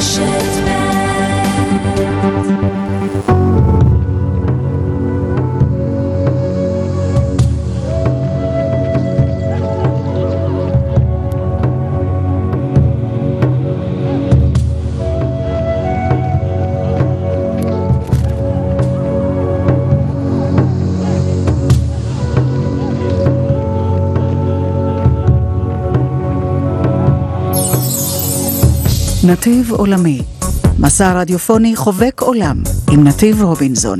[0.00, 0.49] רשת
[29.30, 30.22] נתיב עולמי,
[30.78, 33.98] מסע רדיופוני חובק עולם עם נתיב רובינזון.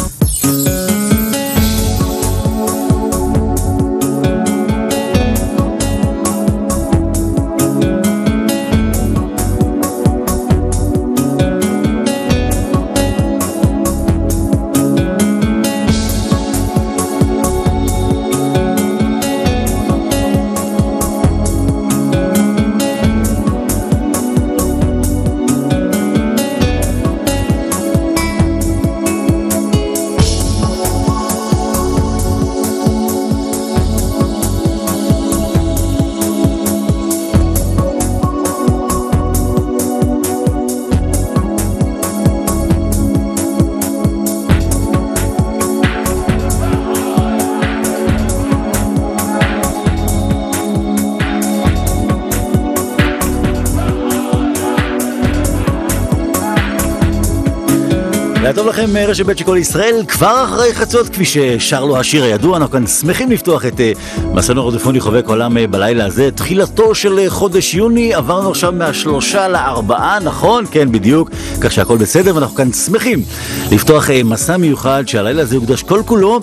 [59.07, 62.87] רשת ב' של כל ישראל, כבר אחרי חצות, כפי ששר לו השיר הידוע, אנחנו כאן
[62.87, 63.93] שמחים לפתוח את אה,
[64.35, 66.31] מסענו הרדיופוני חובק עולם אה, בלילה הזה.
[66.31, 70.65] תחילתו של אה, חודש יוני, עברנו עכשיו מהשלושה לארבעה, נכון?
[70.71, 71.31] כן, בדיוק,
[71.61, 73.23] כך שהכל בסדר, ואנחנו כאן שמחים
[73.71, 76.41] לפתוח מסע מיוחד שהלילה הזה יוקדש כל כולו,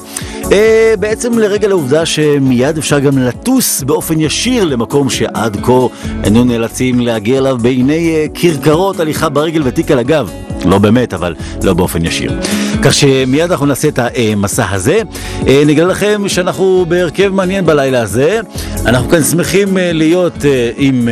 [1.00, 5.88] בעצם לרגע לעובדה שמיד אפשר גם לטוס באופן ישיר למקום שעד כה
[6.24, 10.47] היינו נאלצים להגיע אליו בעיני כרכרות, הליכה ברגל ותיק על הגב.
[10.66, 12.40] לא באמת, אבל לא באופן ישיר.
[12.82, 15.02] כך שמיד אנחנו נעשה את המסע הזה.
[15.48, 18.40] אה, נגלה לכם שאנחנו בהרכב מעניין בלילה הזה.
[18.86, 21.10] אנחנו כאן שמחים אה, להיות אה, עם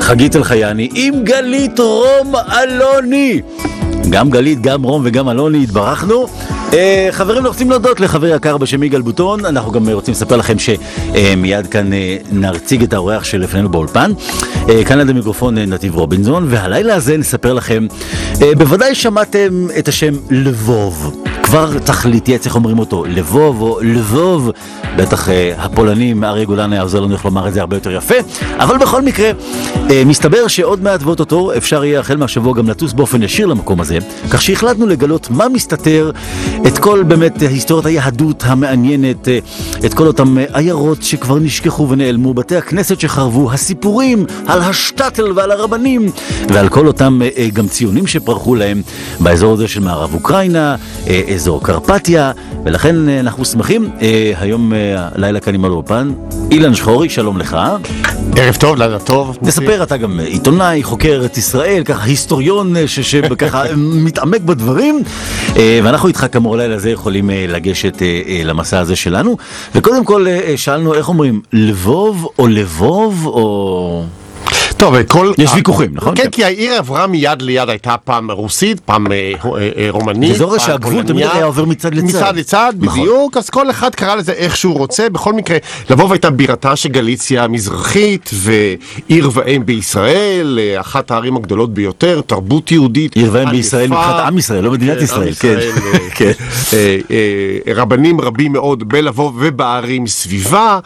[0.00, 3.40] חגית אלחייני, עם גלית רום אלוני.
[4.10, 6.26] גם גלית, גם רום וגם אלוני, התברכנו.
[6.68, 6.74] Uh,
[7.10, 11.66] חברים, אנחנו רוצים להודות לחבר יקר בשם יגאל בוטון, אנחנו גם רוצים לספר לכם שמיד
[11.66, 11.96] כאן uh,
[12.32, 14.12] נציג את האורח שלפנינו באולפן.
[14.66, 17.86] Uh, כאן ליד המיקרופון נתיב רובינזון, והלילה הזה נספר לכם,
[18.58, 21.27] בוודאי שמעתם את השם לבוב.
[21.48, 24.50] כבר צריך להתייעץ איך אומרים אותו, לבוב או לבוב,
[24.96, 28.14] בטח אה, הפולנים, אריה גולן עוזר לנו איך לומר את זה הרבה יותר יפה,
[28.58, 29.30] אבל בכל מקרה,
[29.90, 33.98] אה, מסתבר שעוד מעט ואו-טו-טו אפשר יהיה החל מהשבוע גם לטוס באופן ישיר למקום הזה,
[34.30, 36.10] כך שהחלטנו לגלות מה מסתתר,
[36.66, 39.38] את כל באמת היסטוריית היהדות המעניינת, אה,
[39.84, 46.10] את כל אותם עיירות שכבר נשכחו ונעלמו, בתי הכנסת שחרבו, הסיפורים על השטעטל ועל הרבנים,
[46.48, 47.20] ועל כל אותם
[47.52, 48.82] גם ציונים שפרחו להם
[49.20, 50.76] באזור הזה של מערב אוקראינה,
[51.38, 52.32] אה, אזור קרפטיה,
[52.64, 53.90] ולכן אה, אנחנו שמחים.
[54.02, 56.12] אה, היום אה, לילה כאן עם האולפן,
[56.50, 57.56] אילן שחורי, שלום לך.
[58.36, 59.38] ערב טוב, לילה טוב.
[59.42, 65.02] נספר, אתה גם עיתונאי, חוקר את ישראל, ככה היסטוריון שככה מתעמק בדברים,
[65.54, 68.02] ואנחנו איתך כאמור לילה הזה יכולים לגשת
[68.44, 69.36] למסע הזה שלנו.
[69.74, 74.04] וקודם כל שאלנו, איך אומרים, לבוב או לבוב או...
[74.78, 75.32] טוב, כל...
[75.38, 76.16] יש ויכוחים, נכון?
[76.16, 81.02] כן, כי העיר עברה מיד ליד, הייתה פעם רוסית, פעם אה, אה, רומנית, אזור שהגבול
[81.02, 82.06] תמיד היה עובר מצד לצד.
[82.06, 83.00] מצד לצד, נכון.
[83.00, 85.08] בדיוק, אז כל אחד קרא לזה איך שהוא רוצה.
[85.08, 85.56] בכל מקרה,
[85.90, 92.72] לבוב הייתה בירתה של גליציה המזרחית, ועיר ואם בישראל, אה, אחת הערים הגדולות ביותר, תרבות
[92.72, 93.16] יהודית.
[93.16, 95.56] עיר ואם בישראל מבחינת עם ישראל, לא מדינת ישראל, כן.
[96.16, 96.32] כן.
[97.74, 100.78] רבנים רבים מאוד בלבוב ובערים סביבה,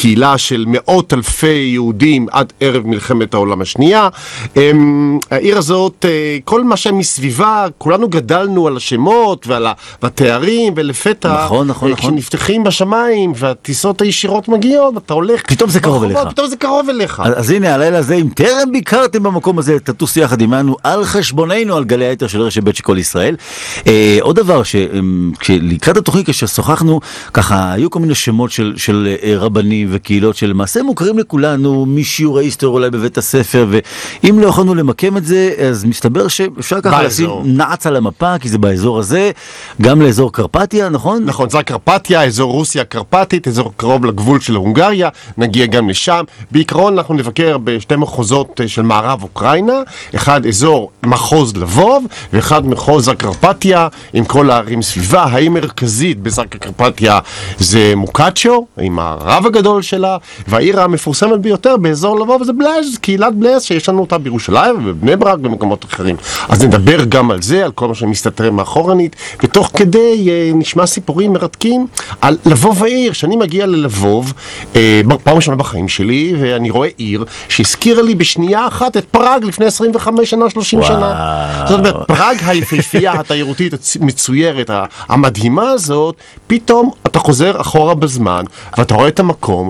[0.00, 4.08] קהילה של מאות אלפי יהודים עד ערב מלחמת העולם השנייה.
[4.56, 9.66] אמ, העיר הזאת, אה, כל מה שמסביבה, כולנו גדלנו על השמות ועל
[10.02, 12.10] התארים, ולפתע, נכון, נכון, נכון.
[12.10, 15.42] כשנפתחים בשמיים והטיסות הישירות מגיעות, אתה הולך...
[15.46, 16.18] פתאום זה קרוב אליך.
[16.30, 17.22] פתאום זה קרוב אליך.
[17.24, 21.76] אז, אז הנה, הלילה הזה, אם טרם ביקרתם במקום הזה, תטוסו יחד עמנו על חשבוננו,
[21.76, 23.36] על גלי היתר של רשת ב' של כל ישראל.
[23.86, 24.62] אה, עוד דבר,
[25.42, 27.00] שלקראת התוכנית כששוחחנו,
[27.32, 32.70] ככה, היו כל מיני שמות של, של אה, רבנים וקהילות שלמעשה מוכרים לכולנו משיעורי היסטוריה.
[32.70, 37.86] אולי בבית הספר, ואם לא יכולנו למקם את זה, אז מסתבר שאפשר ככה לשים נעץ
[37.86, 39.30] על המפה, כי זה באזור הזה,
[39.82, 41.24] גם לאזור קרפטיה, נכון?
[41.24, 45.08] נכון, זה קרפטיה, אזור רוסיה הקרפטית, אזור קרוב לגבול של הונגריה,
[45.38, 46.24] נגיע גם לשם.
[46.50, 49.82] בעיקרון אנחנו נבקר בשתי מחוזות אה, של מערב אוקראינה,
[50.14, 55.22] אחד אזור מחוז לבוב, ואחד מחוז הקרפטיה, עם כל הערים סביבה.
[55.22, 57.18] העיר מרכזית בזק הקרפטיה
[57.58, 60.16] זה מוקצ'ו, עם הרב הגדול הגדול שלה,
[60.48, 65.38] והעיר המפורסמת ביותר באזור לבוב זה בלז, קהילת בלז שיש לנו אותה בירושלים ובבני ברק
[65.38, 66.16] ובמקומות אחרים.
[66.48, 71.32] אז נדבר גם על זה, על כל מה שמסתתר מאחורנית, ותוך כדי אה, נשמע סיפורים
[71.32, 71.86] מרתקים
[72.20, 74.32] על לבוב העיר, שאני מגיע ללבוב,
[74.76, 79.66] אה, פעם ראשונה בחיים שלי, ואני רואה עיר שהזכירה לי בשנייה אחת את פראג לפני
[79.66, 80.88] 25 שנה, 30 וואו.
[80.88, 81.64] שנה.
[81.68, 84.70] זאת אומרת, פראג היפהפייה, התיירותית, המצוירת,
[85.08, 86.14] המדהימה הזאת,
[86.46, 88.44] פתאום אתה חוזר אחורה בזמן,
[88.78, 89.69] ואתה רואה את המקום.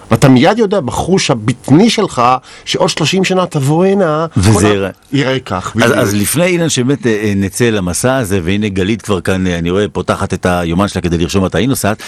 [0.11, 2.21] ואתה מיד יודע בחוש הבטני שלך
[2.65, 4.89] שעוד 30 שנה תבוא הנה, וזה ה-.
[5.13, 5.75] ייראה כך.
[5.83, 5.91] אז.
[5.99, 9.69] אז לפני אילן שבאמת אה, אה, נצא למסע הזה, והנה גלית כבר כאן, אה, אני
[9.69, 12.03] רואה, פותחת את היומן שלה כדי לרשום מתי היא נוסעת.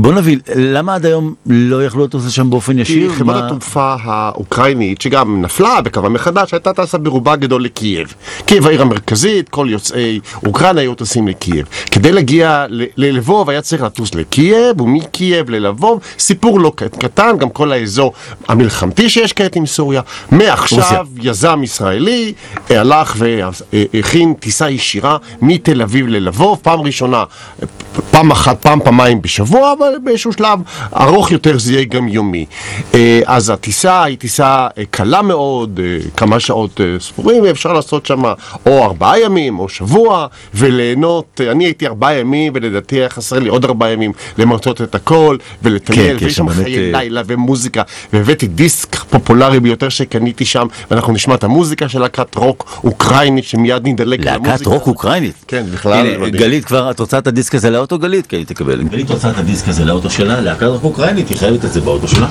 [0.00, 3.12] בוא נבין, למה עד היום לא יכלו לטוס לשם באופן כי ישיר?
[3.12, 8.14] חברת מה- התעופה האוקראינית, שגם נפלה וקמה מחדש, הייתה טסה ברובה גדול לקייב.
[8.46, 11.66] קייב העיר המרכזית, כל יוצאי אוקראינה היו טסים לקייב.
[11.90, 17.04] כדי להגיע ללבוב היה צריך לטוס לקייב, ומקייב ללבוב, סיפור לא קט-
[17.34, 18.12] קטן, גם כל האזור
[18.48, 20.00] המלחמתי שיש כעת עם רוסיה.
[20.30, 22.32] מעכשיו יזם ישראלי
[22.70, 27.24] אה, הלך והכין טיסה ישירה מתל אביב ללבוב, פעם ראשונה,
[27.62, 27.66] אה,
[28.10, 30.58] פעם אחת, פעם פעמיים בשבוע, אבל באיזשהו שלב
[31.00, 32.46] ארוך יותר זה יהיה גם יומי.
[32.94, 38.06] אה, אז הטיסה היא טיסה אה, קלה מאוד, אה, כמה שעות אה, ספורים, ואפשר לעשות
[38.06, 38.22] שם
[38.66, 43.48] או ארבעה ימים או שבוע, וליהנות, אה, אני הייתי ארבעה ימים, ולדעתי היה חסר לי
[43.48, 47.82] עוד ארבעה ימים למצות את הכל, ולטייל, כן, ויש שם חיי אה, לילה ומוזיקה,
[48.12, 53.88] והבאתי דיסק פופולרי ביותר שקניתי שם, ואנחנו נשמע את המוזיקה של להקת רוק אוקראינית, שמיד
[53.88, 54.70] נדלק על להקת המוזיקה.
[54.70, 55.34] רוק אוקראינית.
[55.48, 56.28] כן, בכלל, הנה.
[56.30, 58.26] גלית כבר, את רוצה את הדיסק הזה לאוטו, גלית?
[58.26, 58.82] כן, היא תקבל.
[58.82, 62.08] גלית רוצה את הדיסק הזה לאוטו שלה, להקת רוק אוקראינית, היא חייבת את זה באוטו
[62.08, 62.26] שלה.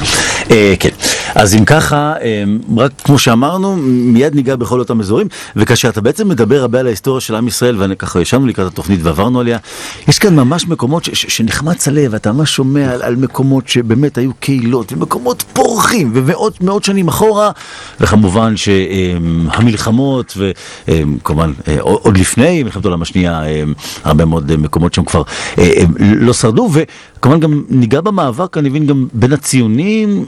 [0.51, 0.89] אה, כן.
[1.35, 2.43] אז אם ככה, אה,
[2.77, 7.21] רק כמו שאמרנו, מיד ניגע בכל אותם אזורים, וכאשר אתה בעצם מדבר הרבה על ההיסטוריה
[7.21, 9.57] של עם ישראל, וככה ישבנו לקראת התוכנית ועברנו עליה,
[10.07, 14.93] יש כאן ממש מקומות שנחמץ הלב, ואתה ממש שומע על, על מקומות שבאמת היו קהילות,
[14.93, 17.51] ומקומות פורחים, ומאות מאות שנים אחורה,
[17.99, 20.37] וכמובן שהמלחמות,
[20.87, 23.63] וכמובן אה, עוד לפני מלחמת העולם השנייה, אה,
[24.03, 25.23] הרבה מאוד מקומות שם כבר
[25.57, 26.69] אה, אה, לא שרדו,
[27.23, 30.25] וכמובן גם ניגע במאבק, אני מבין, גם בין הציונים,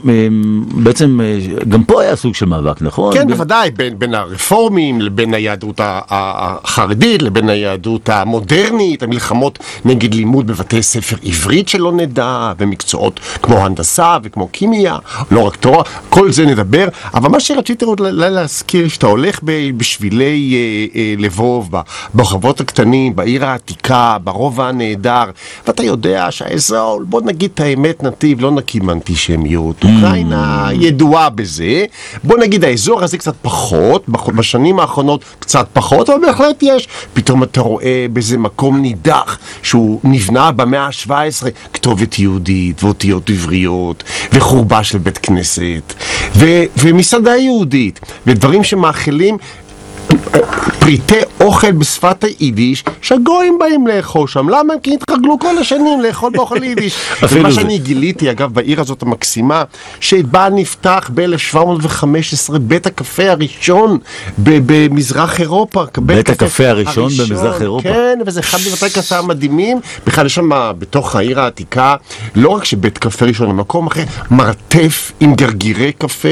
[0.74, 1.38] בעצם אה,
[1.68, 3.14] גם פה היה סוג של מאבק, נכון?
[3.14, 10.46] כן, בין- בוודאי, בין, בין הרפורמים לבין היהדות החרדית, לבין היהדות המודרנית, המלחמות נגד לימוד
[10.46, 14.96] בבתי ספר עברית שלא נדע, ומקצועות כמו הנדסה וכמו קימיה,
[15.30, 19.40] לא רק תורה, כל זה נדבר, אבל מה שרציתי עוד להזכיר, שאתה הולך
[19.76, 21.70] בשבילי אה, אה, לבוב,
[22.14, 25.24] ברחובות הקטנים, בעיר העתיקה, ברובע הנהדר,
[25.66, 31.84] ואתה יודע שהאזור, בוא נגיד את האמת, נתיב לא נקי מאנטישמיות, אוקראינה ידועה בזה,
[32.24, 36.88] בוא נגיד האזור הזה קצת פחות, בשנים האחרונות קצת פחות, אבל בהחלט יש.
[37.14, 44.02] פתאום אתה רואה באיזה מקום נידח שהוא נבנה במאה ה-17, כתובת יהודית ואותיות עבריות
[44.32, 45.94] וחורבה של בית כנסת
[46.34, 49.36] ו- ומסעדה יהודית ודברים שמאכילים
[50.86, 54.48] פריטי אוכל בשפת היידיש שהגויים באים לאכול שם.
[54.48, 54.74] למה?
[54.82, 56.94] כי התרגלו כל השנים לאכול באוכל יידיש.
[57.32, 57.52] ומה.
[57.52, 59.64] שאני גיליתי, אגב, בעיר הזאת המקסימה,
[60.00, 63.98] שבה נפתח ב-1715 בית הקפה הראשון
[64.38, 65.84] במזרח אירופה.
[65.98, 67.88] בית הקפה הראשון במזרח אירופה.
[67.88, 69.80] כן, וזה אחד מבתי הקפה המדהימים.
[70.06, 71.96] בכלל יש שם בתוך העיר העתיקה,
[72.34, 76.28] לא רק שבית קפה ראשון, במקום אחר, מרתף עם גרגירי קפה,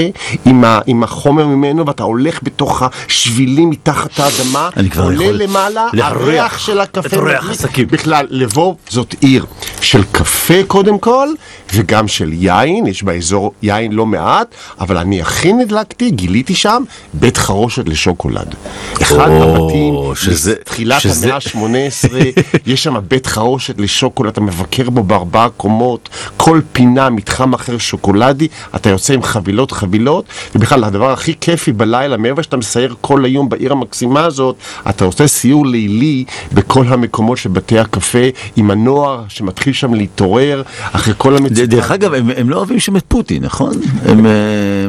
[0.87, 6.81] עם החומר ממנו, ואתה הולך בתוך השבילים מתחת האדמה, אני כבר עולה למעלה, הריח של
[6.81, 7.09] הקפה.
[7.09, 7.51] את ריח.
[7.51, 7.87] השקים.
[7.89, 9.47] בכלל, לבוב זאת עיר
[9.81, 11.29] של קפה קודם כל,
[11.75, 14.47] וגם של יין, יש באזור יין לא מעט,
[14.81, 16.83] אבל אני הכי נדלקתי, גיליתי שם
[17.15, 18.55] בית חרושת לשוקולד.
[19.03, 22.15] אחד או, הבתים, שזה- תחילת המאה ה-18,
[22.67, 28.49] יש שם בית חרושת לשוקולד, אתה מבקר בו בארבעה קומות, כל פינה, מתחם אחר שוקולדי,
[28.77, 33.49] אתה יוצא עם חבילות חבילות, ובכלל הדבר הכי כיפי בלילה, מעבר שאתה מסייר כל היום
[33.49, 34.57] בעיר המקסימה הזאת,
[34.89, 38.19] אתה עושה סיור לילי בכל המקומות של בתי הקפה,
[38.57, 40.63] עם הנוער שמתחיל שם להתעורר,
[40.93, 41.67] אחרי כל המצוקה.
[41.67, 43.73] דרך אגב, הם, הם לא אוהבים שם את פוטין, נכון?
[44.05, 44.33] הם, אה,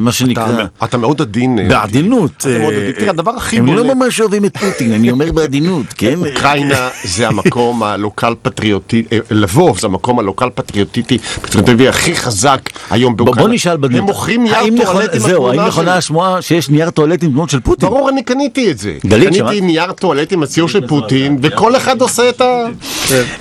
[0.01, 0.54] מה שנקרא...
[0.54, 1.60] אתה, אתה מאוד עדין.
[1.60, 2.46] אה, בעדינות.
[2.50, 2.92] אה.
[3.00, 3.86] תראה, הדבר הכי הם בולט...
[3.86, 6.15] לא ממש אוהבים את פוטין, אני אומר בעדינות, כן?
[6.25, 13.42] אוקראינה זה המקום הלוקל פטריוטי, לבוב זה המקום הלוקל פטריוטיטי, פטריוטיבי הכי חזק היום באוקראינה.
[13.48, 14.00] בוא נשאל בדיוק.
[14.00, 15.98] הם מוכרים נייר נכון- טואלט עם זהו, האם התמונה נכונה של...
[15.98, 17.89] השמועה שיש נייר טואלט עם תמונות של פוטין?
[17.89, 18.98] ברור, אני קניתי את זה.
[19.05, 19.50] גלית, שמעת?
[19.50, 22.65] קניתי נייר טואלט עם הציור של פוטין, וכל אחד עושה את ה...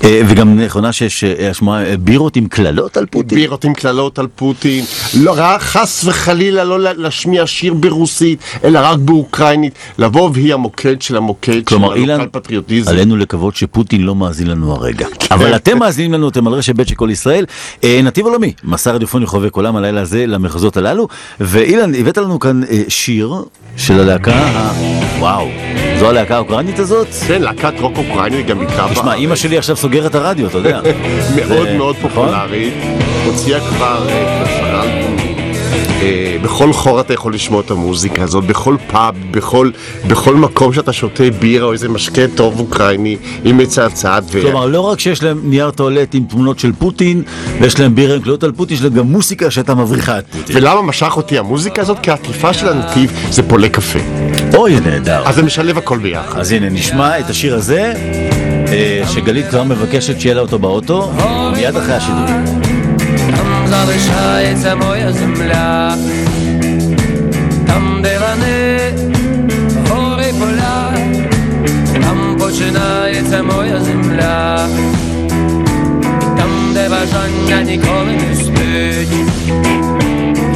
[0.03, 3.37] אה, וגם נכונה שיש אה, אה, בירות עם קללות על פוטין.
[3.37, 4.85] בירות עם קללות על פוטין,
[5.19, 9.73] לא חס וחלילה לא להשמיע שיר ברוסית, אלא רק באוקראינית.
[9.97, 12.91] לבוב היא המוקד של המוקד של כלומר, אילן, הלוקל פטריוטיזם.
[12.91, 15.07] עלינו לקוות שפוטין לא מאזין לנו הרגע.
[15.31, 17.45] אבל אתם מאזינים לנו, אתם על רשת ב' של קול ישראל.
[17.83, 21.07] נתיב עולמי, מסע רדיופוני חובק עולם הלילה הזה למחוזות הללו.
[21.39, 23.33] ואילן, הבאת לנו כאן שיר
[23.77, 24.71] של הלהקה,
[25.25, 25.47] וואו,
[25.99, 27.07] זו הלהקה האוקראינית הזאת?
[27.27, 30.79] כן, להקת רוק אוקראינית גם בעיקר תשמע, אימא שלי עכשיו סוגרת הרדיו, אתה יודע.
[31.49, 32.09] מאוד מאוד נכון?
[32.09, 32.73] פופולרית,
[33.25, 34.43] הוציאה כבר אה.
[34.63, 35.04] אה,
[36.43, 39.71] בכל חור אתה יכול לשמוע את המוזיקה הזאת, בכל פאב, בכל,
[40.07, 44.23] בכל מקום שאתה שותה בירה או איזה משקה טוב אוקראיני, היא מצעצעת.
[44.31, 47.23] ו- כלומר, לא רק שיש להם נייר טואלט עם תמונות של פוטין,
[47.61, 50.57] ויש להם בירה עם קללות על פוטין, יש להם גם מוסיקה שהייתה מבריחה את פוטין.
[50.57, 51.97] ולמה משך אותי המוזיקה הזאת?
[51.99, 53.99] כי העטיפה של הנתיב זה פולה קפה.
[54.55, 55.21] אוי, נהדר.
[55.25, 56.39] אז זה משלב הכל ביחד.
[56.39, 57.93] אז הנה, נשמע את השיר הזה,
[58.67, 61.11] אה, שגלית כבר מבקשת שיהיה לה אותו באוטו,
[61.55, 62.64] מיד אחרי השידור.
[63.75, 65.95] Залишається моя земля,
[67.67, 68.79] там, де вони,
[69.89, 70.93] гори поля,
[72.01, 74.67] там починається моя земля,
[76.37, 79.15] там, де бажання ніколи не спить,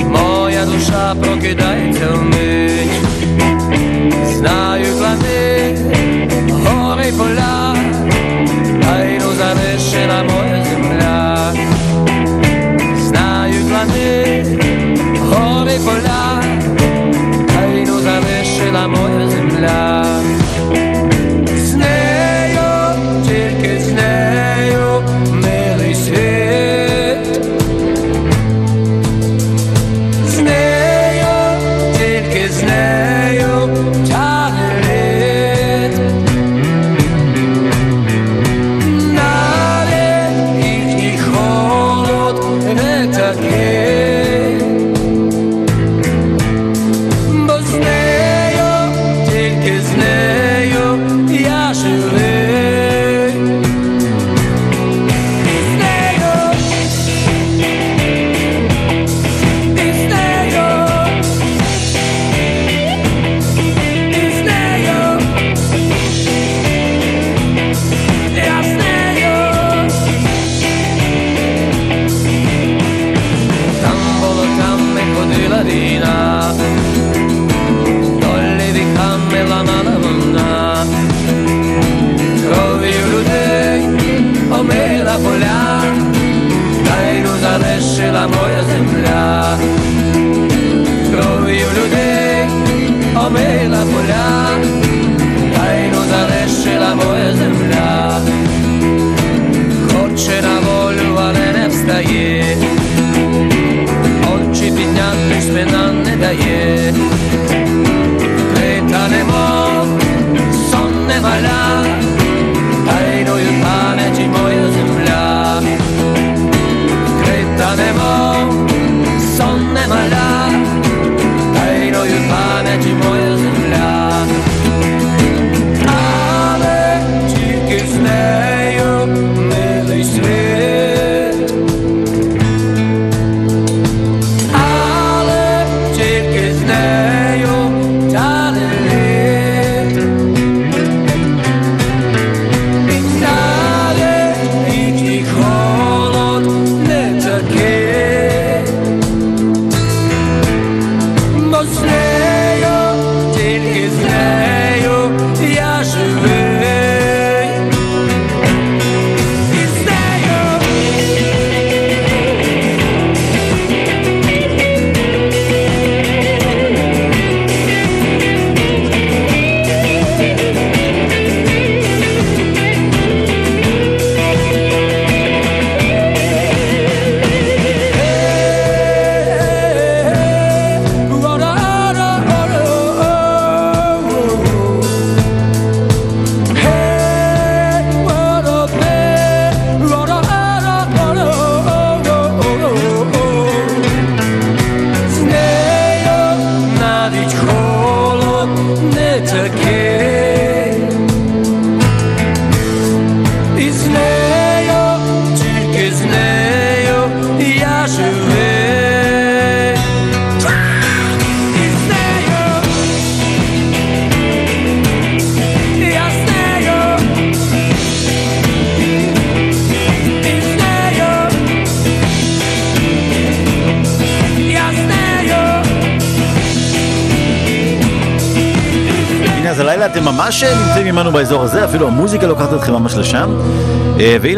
[0.08, 1.99] моя душа прокидається
[15.70, 16.19] only for love.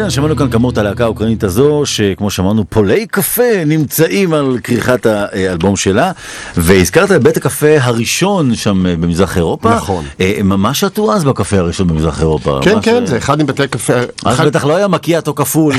[0.02, 5.06] ואילן, שמענו כאן כאמור את הלהקה האוקראינית הזו, שכמו שאמרנו, פולי קפה נמצאים על כריכת
[5.06, 6.12] האלבום שלה,
[6.56, 9.74] והזכרת את בית הקפה הראשון שם אה, במזרח אירופה.
[9.74, 10.04] נכון.
[10.20, 12.58] אה, מה שתו אז בקפה הראשון במזרח אירופה?
[12.62, 13.92] כן, ממש, כן, אה, זה אחד מבתי הקפה...
[14.24, 15.74] אז אחד- בטח לא היה מקיאטו כפול.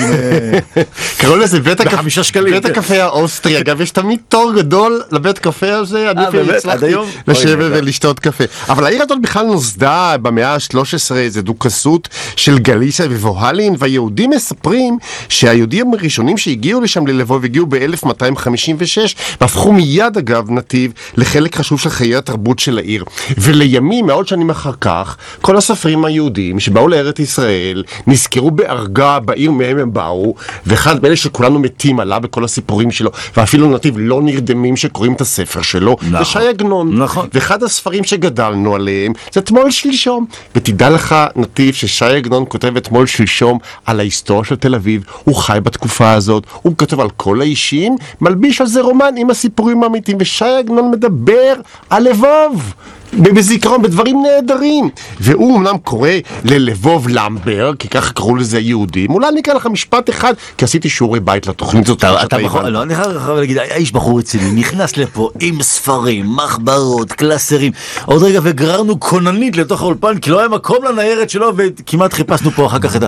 [1.19, 2.53] קראו לזה בית הקפה, בחמישה שקלים.
[2.53, 6.53] בית הקפה האוסטרי, אגב יש תמיד תור גדול לבית קפה הזה, אני אפילו?
[6.53, 6.93] הצלחתי
[7.27, 7.57] לשבת.
[7.59, 8.43] ולשתות קפה.
[8.69, 12.09] אבל העיר הזאת בכלל נוסדה במאה ה-13, איזה דוכסות
[12.43, 14.97] של גליסיה ובוהלין, והיהודים מספרים
[15.29, 22.15] שהיהודים הראשונים שהגיעו לשם ללבוב הגיעו ב-1256, והפכו מיד אגב נתיב לחלק חשוב של חיי
[22.15, 23.05] התרבות של העיר.
[23.37, 29.77] ולימים, מאות שנים אחר כך, כל הסופרים היהודים שבאו לארץ ישראל נזכרו בערגה בעיר מהם
[29.77, 35.13] הם באו, ואחד מאלה שכולנו מתים עליו בכל הסיפורים שלו, ואפילו נתיב לא נרדמים שקוראים
[35.13, 36.17] את הספר שלו, נכון.
[36.17, 36.97] זה ש"י עגנון.
[37.01, 37.27] נכון.
[37.33, 40.25] ואחד הספרים שגדלנו עליהם זה אתמול שלשום.
[40.55, 45.57] ותדע לך, נתיב, שש"י עגנון כותב אתמול שלשום על ההיסטוריה של תל אביב, הוא חי
[45.63, 50.45] בתקופה הזאת, הוא כותב על כל האישים, מלביש על זה רומן עם הסיפורים האמיתיים, וש"י
[50.45, 51.53] עגנון מדבר
[51.89, 52.73] על לבוב.
[53.19, 54.89] בזיכרון, בדברים נהדרים.
[55.19, 56.09] והוא אמנם קורא
[56.43, 59.11] ללבוב למבר, כי ככה קראו לזה יהודים.
[59.11, 62.03] אולי אני אקרא לך משפט אחד, כי עשיתי שיעורי בית לתוכנית הזאת.
[62.03, 62.65] אתה הבנת.
[62.65, 67.71] לא, אני חייב להגיד, האיש בחור רציני, נכנס לפה עם ספרים, מחברות, קלסרים,
[68.05, 72.65] עוד רגע וגררנו כוננית לתוך האולפן, כי לא היה מקום לניירת שלו, וכמעט חיפשנו פה
[72.65, 73.03] אחר כך את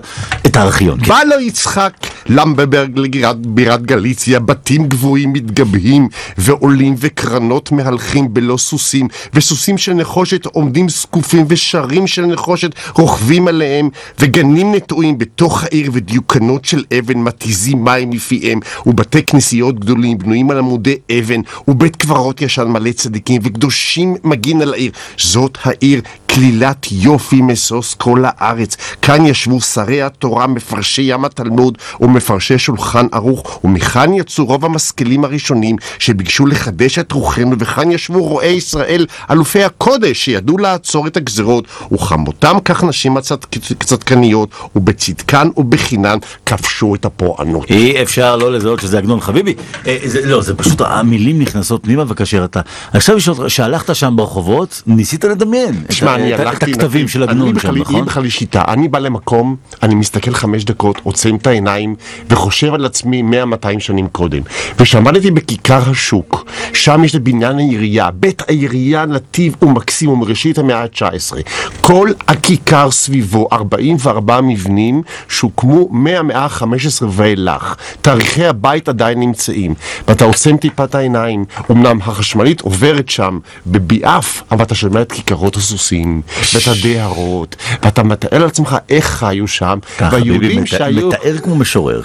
[0.45, 0.99] את הארכיון.
[0.99, 1.07] כן.
[1.07, 1.93] בא לו יצחק
[2.29, 6.07] למברברג לבירת גליציה, בתים גבוהים מתגבהים,
[6.37, 13.89] ועולים וקרנות מהלכים בלא סוסים, וסוסים של נחושת עומדים זקופים, ושרים של נחושת רוכבים עליהם,
[14.19, 20.57] וגנים נטועים בתוך העיר, ודיוקנות של אבן מתיזים מים מפיהם, ובתי כנסיות גדולים בנויים על
[20.57, 24.91] עמודי אבן, ובית קברות ישן מלא צדיקים, וקדושים מגין על העיר.
[25.17, 26.01] זאת העיר.
[26.35, 28.77] כלילת יופי משוש כל הארץ.
[29.01, 35.75] כאן ישבו שרי התורה, מפרשי ים התלמוד ומפרשי שולחן ערוך, ומכאן יצאו רוב המשכילים הראשונים
[35.99, 42.55] שביקשו לחדש את רוחנו, וכאן ישבו רועי ישראל, אלופי הקודש, שידעו לעצור את הגזרות, וכמותם
[42.65, 43.35] כך נשים הצד-
[43.83, 47.71] צדקניות, ובצדקן ובחינן כבשו את הפורענות.
[47.71, 49.53] אי אפשר לא לזהות שזה עגנון חביבי.
[49.87, 52.61] אה, זה, לא, זה פשוט המילים נכנסות פנימה, וכאשר אתה...
[52.93, 56.71] עכשיו לשאול שהלכת שם ברחובות, ניסית לדמיין את, תשמע, ה- אני את, ה- את הלכתי...
[56.71, 58.05] הכתבים של אני עגנון בכלל- שם, נכון?
[58.05, 61.95] בכלל יש שיטה, אני בא למקום, אני מסתכל חמש דקות, עוצם את העיניים,
[62.29, 64.41] וחושב על עצמי 100-200 שנים קודם.
[64.79, 71.33] וכשעמדתי בכיכר השוק, שם יש את בניין העירייה, בית העירייה נתיב ומקסים ומראשית המאה ה-19.
[71.81, 76.65] כל הכיכר סביבו, 44 מבנים שהוקמו מהמאה ה-15
[77.09, 77.75] ואילך.
[78.01, 79.73] תאריכי הבית עדיין נמצאים,
[80.07, 81.45] ואתה עוצם טיפה את העיניים.
[81.71, 86.21] אמנם החשמלית עוברת שם בביעף, אבל אתה שומע את כיכרות הסוסים,
[86.53, 89.79] ואת הדהרות, ואתה מתאר לעצמך איך חיו שם,
[90.11, 91.07] והיהודים שהיו...
[91.07, 92.01] מתאר כמו משורר.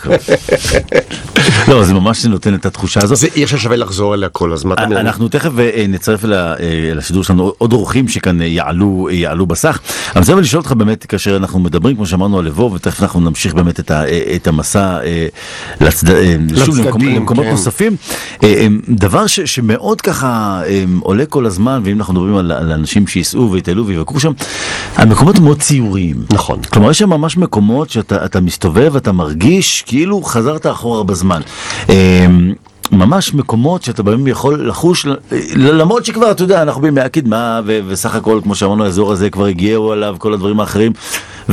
[1.68, 3.16] לא, זה ממש נותן את התחושה הזאת.
[3.18, 4.74] זה עיר ששווה לחזור אליה כל הזמן.
[4.78, 6.54] אנחנו תכף אה, נצרף ה- אה,
[6.94, 9.78] לשידור שלנו עוד אורחים שכאן אה, יעלו אה, יעלו בסך.
[10.16, 13.54] אבל רוצה לשאול אותך באמת כאשר אנחנו מדברים כמו שאמרנו על לבוב ותכף אנחנו נמשיך
[13.54, 14.98] באמת את ה- אה, את המסע
[15.80, 16.06] לצד-
[16.64, 17.50] שוב, לצדדים, למקומ- למקומות כן.
[17.50, 17.96] נוספים.
[18.88, 20.62] דבר ש- שמאוד ככה
[21.00, 24.32] עולה כל הזמן ואם אנחנו מדברים על על אנשים שייסעו ויטיילו ויבקרו שם,
[24.96, 26.16] המקומות מאוד ציוריים.
[26.32, 26.58] נכון.
[26.62, 31.40] כלומר יש שם ממש מקומות שאתה אתה מסתובב ואתה מרגיש כאילו חזרת אחורה בזמן.
[32.92, 35.06] ממש מקומות שאתה בהם יכול לחוש,
[35.56, 39.46] למרות שכבר אתה יודע אנחנו בימי הקדמה ו- וסך הכל כמו שאמרנו האזור הזה כבר
[39.46, 40.92] הגיעו עליו כל הדברים האחרים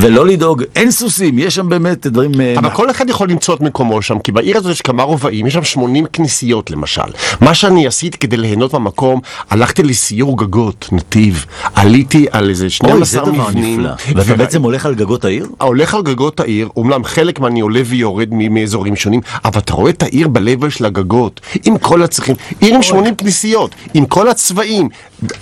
[0.00, 3.60] ולא לדאוג אין סוסים יש שם באמת דברים אה, אבל כל אחד יכול למצוא את
[3.60, 7.02] מקומו שם, כי בעיר הזאת יש כמה רובעים, יש שם 80 כנסיות למשל.
[7.40, 13.04] מה שאני עשיתי כדי ליהנות במקום, הלכתי לסיור גגות, נתיב, עליתי על איזה אוי 12
[13.04, 13.86] זה דבר מבנים.
[14.14, 15.46] ואתה בעצם הולך על גגות העיר?
[15.60, 20.02] הולך על גגות העיר, אומנם חלק מהני עולה ויורד מאזורים שונים, אבל אתה רואה את
[20.02, 24.88] העיר בלבל של הגגות, עם כל הצרכים, עיר עם 80 כנסיות, עם כל הצבעים.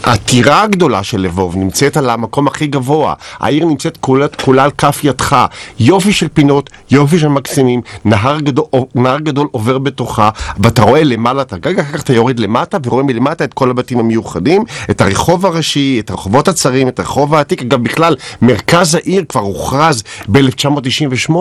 [0.05, 5.01] הטירה הגדולה של לבוב נמצאת על המקום הכי גבוה, העיר נמצאת כולה, כולה על כף
[5.05, 5.47] ידך,
[5.79, 11.43] יופי של פינות, יופי של מקסימים, נהר גדול, נהר גדול עובר בתוכה, ואתה רואה למעלה
[11.43, 15.47] את הגג, אחר כך אתה יורד למטה ורואה מלמטה את כל הבתים המיוחדים, את הרחוב
[15.47, 21.33] הראשי, את הרחובות הצרים, את הרחוב העתיק, גם בכלל, מרכז העיר כבר הוכרז ב-1998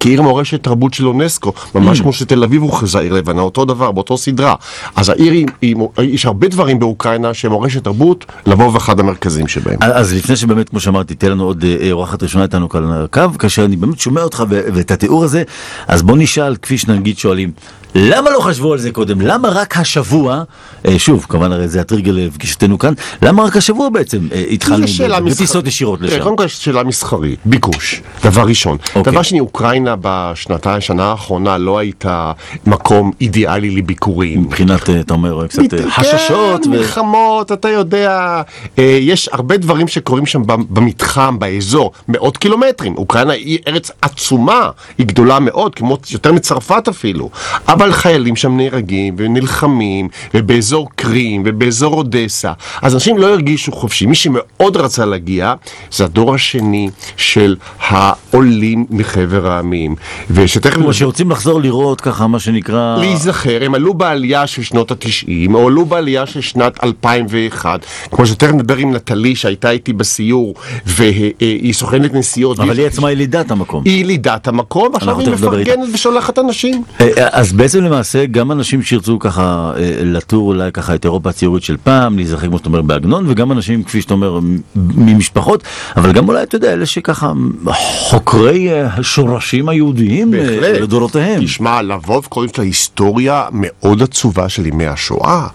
[0.00, 4.16] כעיר מורשת תרבות של אונסקו, ממש כמו שתל אביב הוכרזה עיר לבנה, אותו דבר, באותו
[4.18, 4.54] סדרה.
[4.96, 9.78] אז העיר, היא, היא, יש הרבה דברים באוקראינה שהם מורשת תרבות, לבוא אחד המרכזים שבהם.
[9.80, 13.38] אז לפני שבאמת, כמו שאמרתי, תהיה לנו עוד אה, אורחת ראשונה איתנו כאן על הקו,
[13.38, 15.42] כאשר אני באמת שומע אותך ואת התיאור הזה,
[15.88, 17.50] אז בוא נשאל, כפי שנגיד שואלים,
[17.94, 19.20] למה לא חשבו על זה קודם?
[19.20, 20.42] למה רק השבוע,
[20.88, 24.86] אה, שוב, כמובן הרי זה הטריגר לפגישתנו כאן, למה רק השבוע בעצם אה, התחלנו.
[25.30, 26.22] בטיסות ישירות תראה, לשם?
[26.22, 28.76] קודם כל יש שאלה מסחרית, ביקוש, דבר ראשון.
[28.94, 29.12] אוקיי.
[29.12, 32.32] דבר שני, אוקראינה בשנתיים, שנה האחרונה לא הייתה
[32.66, 34.42] מקום אידיאלי לביקורים.
[34.42, 38.42] מבחינת, אה, אתה אומר, קצת כן, חששות, ו- מלחמות, אתה יודע,
[38.78, 42.96] יש הרבה דברים שקורים שם במ- במתחם, באזור, מאות קילומטרים.
[42.96, 47.30] אוקראינה היא ארץ עצומה, היא גדולה מאוד, כמו יותר מצרפת אפילו.
[47.68, 52.52] אבל חיילים שם נהרגים ונלחמים, ובאזור קרים, ובאזור אודסה.
[52.82, 54.06] אז אנשים לא הרגישו חופשי.
[54.06, 55.54] מי שמאוד רצה להגיע,
[55.92, 59.94] זה הדור השני של העולים מחבר העמים.
[60.30, 60.74] ושתכף...
[60.74, 62.96] כמו שרוצים לחזור לראות ככה, מה שנקרא...
[63.00, 68.52] להיזכר, הם עלו בעלייה של שנות התשעים, או עלו בעלייה של שנת 2001, כמו שתכף
[68.52, 70.54] נדבר עם נטלי שהייתה איתי בסיור,
[70.86, 72.60] והיא סוכנת נסיעות.
[72.60, 73.82] אבל היא עצמה ילידת המקום.
[73.84, 75.30] היא ילידת המקום, אנחנו היא.
[75.30, 76.84] מפרגנת ושולחת אנשים.
[77.00, 81.62] אה, אז בעצם למעשה גם אנשים שירצו ככה אה, לטור אולי ככה את אירופה הציורית
[81.62, 84.40] של פעם, להיזכר כמו שאתה אומר בעגנון, וגם אנשים כפי שאתה אומר
[84.76, 85.62] ממשפחות,
[85.96, 87.32] אבל גם אולי אתה יודע אלה שככה
[87.72, 90.72] חוקרי אה, השורשים היהודיים אה.
[90.80, 91.44] לדורותיהם.
[91.44, 95.46] תשמע, לבוב קוראים לה היסטוריה מאוד עצובה של ימי השואה.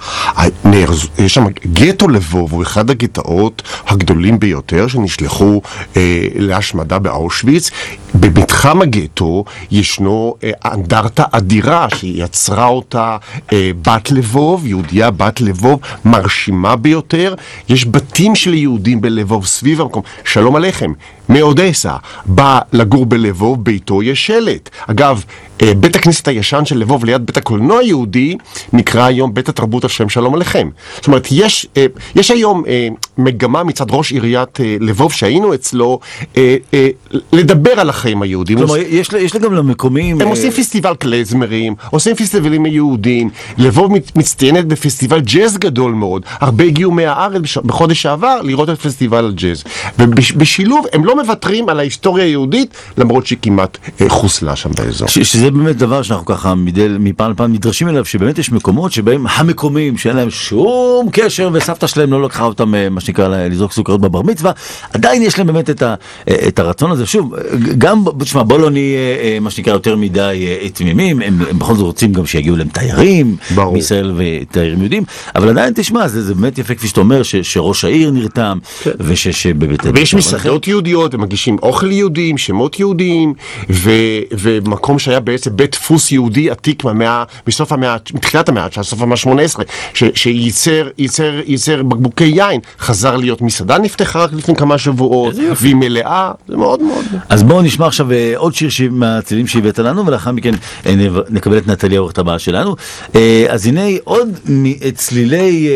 [1.20, 5.62] יש שם, גטו לבוב הוא אחד הגטאות הגדולים ביותר שנשלחו
[5.98, 7.72] אה, להשמדה באושוויץ.
[8.14, 13.18] במתחם הגטו ישנו אה, אנדרטה אדירה שיצרה אותה
[13.54, 17.36] אה, בת לבוב, יהודייה בת לבוב, מרשימה ביותר.
[17.70, 20.04] יש בתים של יהודים בלבוב סביב המקום.
[20.26, 20.92] שלום עליכם.
[21.30, 21.96] מאודסה,
[22.26, 24.70] בא לגור בלבוב, ביתו יש שלט.
[24.88, 25.24] אגב,
[25.64, 28.38] בית הכנסת הישן של לבוב ליד בית הקולנוע היהודי
[28.74, 30.70] נקרא היום בית התרבות על שם שלום עליכם.
[30.96, 36.00] זאת אומרת, יש, אה, יש היום אה, מגמה מצד ראש עיריית אה, לבוב שהיינו אצלו
[36.38, 36.88] אה, אה,
[37.34, 38.58] לדבר על החיים היהודים.
[38.58, 40.16] כלומר, יש, יש גם למקומיים...
[40.22, 46.64] הם אה, עושים פסטיבל קלזמרים, עושים פסטיבלים יהודים, לבוב מצטיינת בפסטיבל ג'אז גדול מאוד, הרבה
[46.64, 49.64] הגיעו מהארץ בחודש שעבר לראות את פסטיבל הג'אז.
[50.00, 55.08] ובשילוב הם לא מוותרים על ההיסטוריה היהודית, למרות שהיא כמעט אה, חוסלה שם באזור.
[55.08, 55.20] ש-
[55.50, 59.98] שזה באמת דבר שאנחנו ככה מדי, מפעם לפעם נדרשים אליו, שבאמת יש מקומות שבהם המקומיים
[59.98, 64.22] שאין להם שום קשר וסבתא שלהם לא לקחה אותם, אה, מה שנקרא, לזרוק סוכריות בבר
[64.22, 64.52] מצווה,
[64.94, 65.96] עדיין יש להם באמת את, ה,
[66.30, 67.06] אה, את הרצון הזה.
[67.06, 67.36] שוב,
[67.78, 71.86] גם, תשמע, בוא לא נהיה, אה, מה שנקרא, יותר מדי תמימים, הם, הם בכל זאת
[71.86, 73.74] רוצים גם שיגיעו להם תיירים, ברור.
[73.74, 75.04] מישראל ותיירים יהודים,
[75.36, 78.58] אבל עדיין תשמע, זה, זה באמת יפה כפי שאתה אומר, ש, שראש העיר נרתם,
[79.00, 79.82] ושבאמת...
[79.82, 79.92] כן.
[79.96, 83.34] ויש מסעדות יהודיות, ומגישים אוכל יהודים, שמות יהודיים,
[83.70, 83.92] ו,
[84.32, 89.18] ומקום שהיה בעצם בית דפוס יהודי עתיק מהמאה, מסוף המאה, מתחילת המאה, של סוף המאה
[89.26, 89.62] ה-18,
[89.94, 95.76] ש, שייצר ייצר, ייצר בקבוקי יין, חזר להיות מסעדה, נפתחה רק לפני כמה שבועות, והיא
[95.76, 97.06] מלאה, זה מאוד מאוד...
[97.30, 100.54] אז בואו נשמע עכשיו אה, עוד שיר מהצלילים שהבאת לנו, ולאחר מכן
[100.86, 100.96] אה,
[101.30, 102.76] נקבל את נטלי העורכת הבאה שלנו.
[103.16, 105.70] אה, אז הנה עוד מצלילי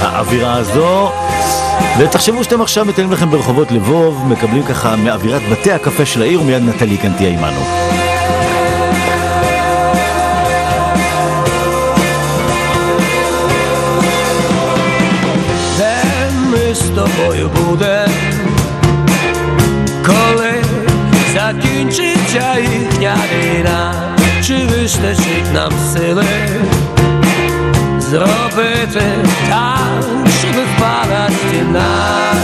[0.00, 1.10] האווירה הזו.
[1.98, 6.62] ותחשבו שאתם עכשיו מטיילים לכם ברחובות לבוב, מקבלים ככה מאווירת בתי הקפה של העיר, ומיד
[6.62, 8.09] נטלי כאן תהיה עימנו.
[16.94, 18.08] Тобою буде,
[20.06, 20.52] коли
[21.34, 23.94] закінчиться їхня війна,
[24.46, 26.24] чи вистачить нам сили
[28.10, 29.02] зробити
[29.48, 30.04] так,
[30.40, 32.34] щоб впала стіна,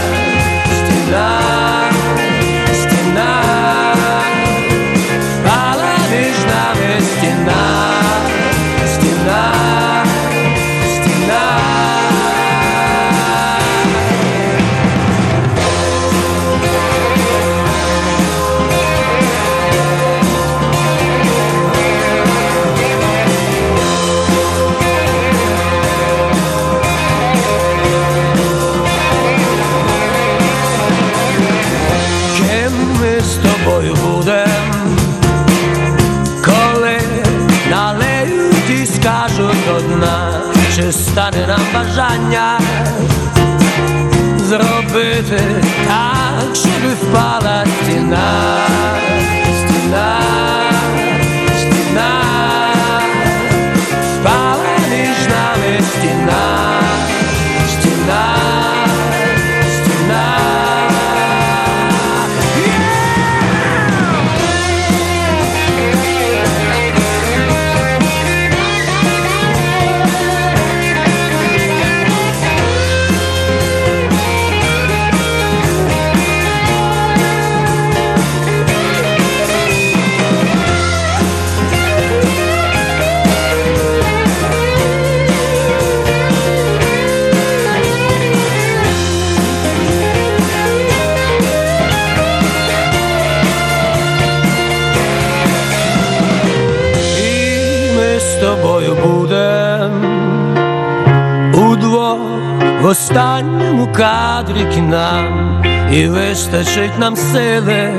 [103.97, 107.93] У кадрики нам і вистачить нам сили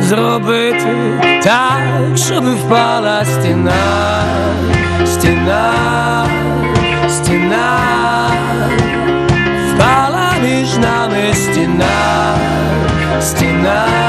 [0.00, 4.24] зробити так, щоб впала стіна,
[5.06, 5.72] стіна,
[7.08, 7.78] стіна,
[9.74, 12.36] впала між нами стіна,
[13.20, 14.01] стіна.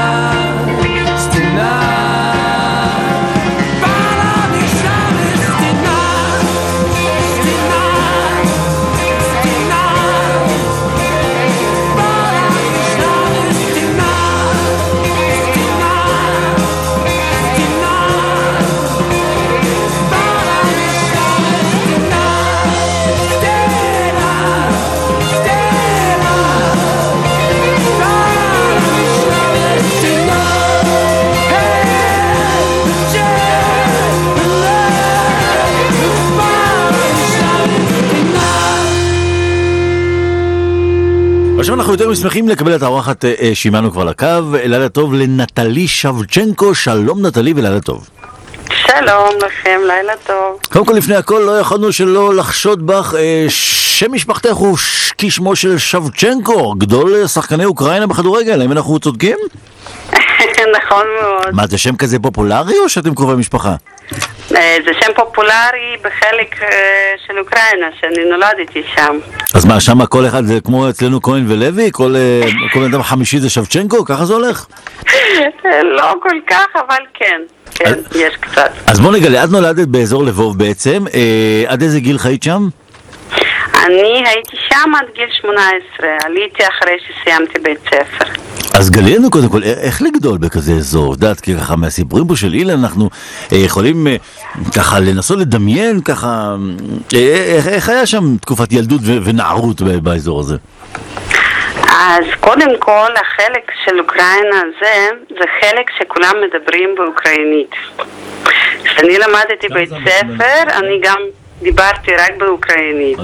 [41.64, 44.26] עכשיו אנחנו יותר משמחים לקבל את האורחת אה, אה, שעימנו כבר לקו.
[44.52, 48.08] לילה טוב לנטלי שבצ'נקו, שלום נטלי ולילה טוב.
[48.68, 50.60] שלום לכם, לילה טוב.
[50.72, 54.78] קודם כל לפני הכל לא יכולנו שלא לחשוד בך, אה, שם משפחתך הוא
[55.18, 59.36] כשמו של שבצ'נקו, גדול שחקני אוקראינה בכדורגל, האם אנחנו צודקים?
[60.76, 61.54] נכון מאוד.
[61.54, 63.74] מה, זה שם כזה פופולרי או שאתם קרובי משפחה?
[64.56, 66.68] אה, זה שם פופולרי בחלק אה,
[67.26, 69.18] של אוקראינה, שאני נולדתי שם.
[69.54, 71.88] אז מה, שם כל אחד זה כמו אצלנו כהן ולוי?
[71.92, 72.40] כל אה,
[72.74, 74.04] בן אדם חמישי זה שבצ'נקו?
[74.04, 74.66] ככה זה הולך?
[75.96, 77.40] לא כל כך, אבל כן.
[77.74, 78.70] כן, אז- יש קצת.
[78.86, 82.68] אז בוא נגלה, את נולדת באזור לבוב בעצם, אה, עד איזה גיל חיית שם?
[83.86, 85.72] אני הייתי שם עד גיל 18,
[86.24, 88.30] עליתי אחרי שסיימתי בית ספר.
[88.78, 91.14] אז גלי לנו קודם כל, א- איך לגדול בכזה אזור?
[91.14, 93.10] את יודעת, כי ככה מהסיפורים פה של אילן אנחנו
[93.52, 94.16] אה, יכולים אה,
[94.76, 96.54] ככה לנסות לדמיין ככה,
[97.14, 100.56] אה, איך, איך היה שם תקופת ילדות ו- ונערות ב- באזור הזה?
[101.90, 107.70] אז קודם כל, החלק של אוקראינה הזה, זה חלק שכולם מדברים באוקראינית.
[108.84, 111.18] כשאני למדתי בית ספר, אני גם
[111.64, 113.18] דיברתי רק באוקראינית.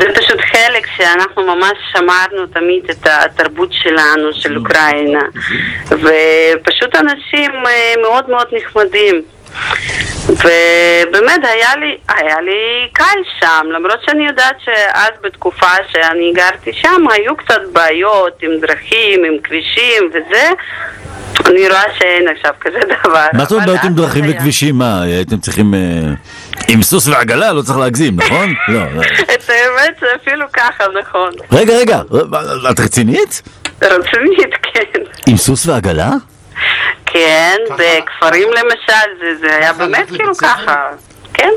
[0.00, 5.22] זה פשוט חלק שאנחנו ממש שמרנו תמיד את התרבות שלנו, של אוקראינה.
[5.88, 9.22] ופשוט אנשים אה, מאוד מאוד נחמדים.
[10.28, 17.08] ובאמת היה לי, היה לי קל שם, למרות שאני יודעת שאז בתקופה שאני גרתי שם
[17.10, 20.50] היו קצת בעיות עם דרכים, עם כבישים וזה,
[21.46, 23.26] אני רואה שאין עכשיו כזה דבר.
[23.32, 24.36] מה זאת אומרת בעיות עם דרכים היה.
[24.36, 24.78] וכבישים?
[24.78, 25.74] מה, הייתם צריכים...
[26.68, 27.52] עם סוס ועגלה?
[27.52, 28.54] לא צריך להגזים, נכון?
[28.68, 29.02] לא, לא.
[29.34, 31.30] את האמת זה אפילו ככה, נכון.
[31.52, 32.00] רגע, רגע,
[32.70, 33.42] את רצינית?
[33.82, 35.00] רצינית, כן.
[35.26, 36.10] עם סוס ועגלה?
[37.06, 40.76] כן, בכפרים למשל, זה, זה היה באמת כאילו ככה.
[41.34, 41.50] כן.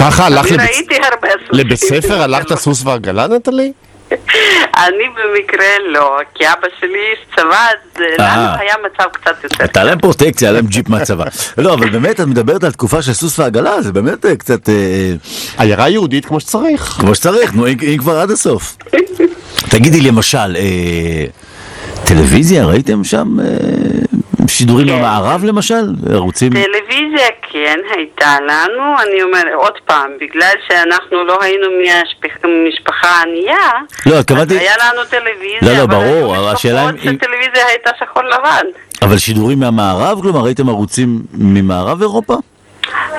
[0.00, 1.46] ככה הלכת אני לבית- ראיתי הרבה סוסים.
[1.66, 2.22] לבית ספר?
[2.22, 3.72] הלכת סוס ועגלה, נטלי?
[4.84, 8.36] אני במקרה לא, כי אבא שלי איש צבא, אז אה.
[8.36, 9.56] לנו היה מצב קצת יותר.
[9.58, 11.24] הייתה להם פרוטקציה, היה להם ג'יפ מהצבא.
[11.58, 14.74] לא, אבל באמת, את מדברת על תקופה של סוס ועגלה, זה באמת אה, קצת אה,
[15.58, 16.82] עיירה יהודית כמו שצריך.
[16.82, 18.76] כמו שצריך, נו, אם אם כבר עד הסוף.
[19.70, 20.56] תגידי למשל,
[22.04, 23.36] טלוויזיה, ראיתם שם
[24.50, 24.92] שידורים כן.
[24.92, 25.82] מהמערב למשל?
[26.12, 26.52] ערוצים...
[26.52, 31.66] טלוויזיה כן הייתה לנו, אני אומרת עוד פעם, בגלל שאנחנו לא היינו
[32.44, 33.70] ממשפחה ענייה,
[34.06, 34.58] לא, אז התכוונתי...
[34.58, 38.66] היה לנו טלוויזיה, לא, לא, אבל ברור, היו אבל משפחות אם- שטלוויזיה הייתה שחור לבן.
[39.02, 40.18] אבל שידורים מהמערב?
[40.22, 42.34] כלומר, ראיתם ערוצים ממערב אירופה?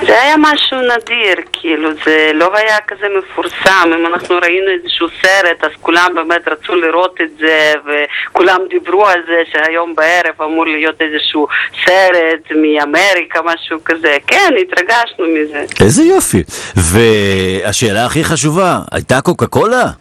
[0.05, 3.89] זה היה משהו נדיר, כאילו, זה לא היה כזה מפורסם.
[3.99, 9.21] אם אנחנו ראינו איזשהו סרט, אז כולם באמת רצו לראות את זה, וכולם דיברו על
[9.27, 11.47] זה שהיום בערב אמור להיות איזשהו
[11.85, 14.17] סרט מאמריקה, משהו כזה.
[14.27, 15.65] כן, התרגשנו מזה.
[15.81, 16.43] איזה יופי.
[16.75, 19.83] והשאלה הכי חשובה, הייתה קוקה קולה?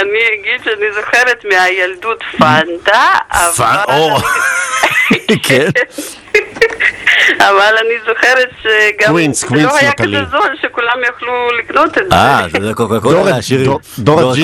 [0.00, 3.94] אני אגיד שאני זוכרת מהילדות פנטה, אבל...
[3.94, 4.16] או.
[5.48, 5.68] כן.
[7.38, 9.92] אבל אני זוכרת שגם קוואס, זה קוואס לא היה.
[9.92, 12.14] כזה זול שכולם יכלו לקנות את זה.
[12.16, 13.70] אה, זה קוקה קולה לעשירים.
[13.98, 14.34] דור-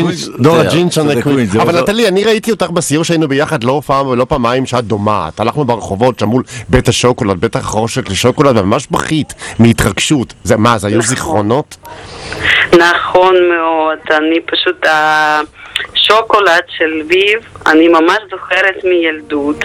[0.90, 1.56] של הקוואס.
[1.56, 5.40] אבל נטלי, אני ראיתי אותך בסיור שהיינו ביחד לא פעם ולא פעמיים שאת דומעת.
[5.40, 10.34] הלכנו ברחובות שם מול בית השוקולד, בית החרושת לשוקולד, וממש בכית מהתרגשות.
[10.44, 11.76] זה מה, זה היו זיכרונות?
[12.72, 14.86] נכון מאוד, אני פשוט,
[15.94, 19.64] השוקולד של לביב, אני ממש זוכרת מילדות.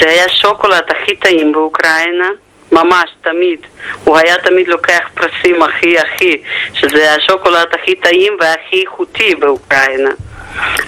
[0.00, 2.28] זה היה שוקולד הכי טעים באוקראינה.
[2.72, 3.58] ממש, תמיד.
[4.04, 6.42] הוא היה תמיד לוקח פרסים הכי הכי,
[6.74, 10.10] שזה השוקולד הכי טעים והכי איכותי באוקראינה.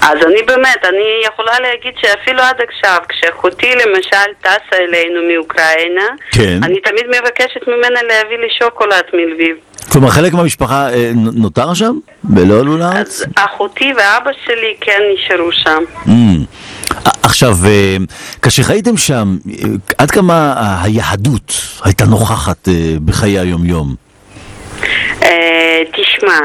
[0.03, 6.61] אז אני באמת, אני יכולה להגיד שאפילו עד עכשיו, כשאחותי למשל טסה אלינו מאוקראינה, כן.
[6.63, 9.57] אני תמיד מבקשת ממנה להביא לי שוקולד מלביב.
[9.93, 11.99] כלומר, חלק מהמשפחה אה, נותר שם?
[12.37, 13.21] ולא עלו לארץ?
[13.21, 15.83] אז אחותי ואבא שלי כן נשארו שם.
[16.07, 16.11] Mm.
[17.23, 17.97] עכשיו, אה,
[18.43, 21.53] כאשר חייתם שם, אה, עד כמה היהדות
[21.85, 23.95] הייתה נוכחת אה, בחיי היום-יום?
[25.23, 26.39] אה, תשמע,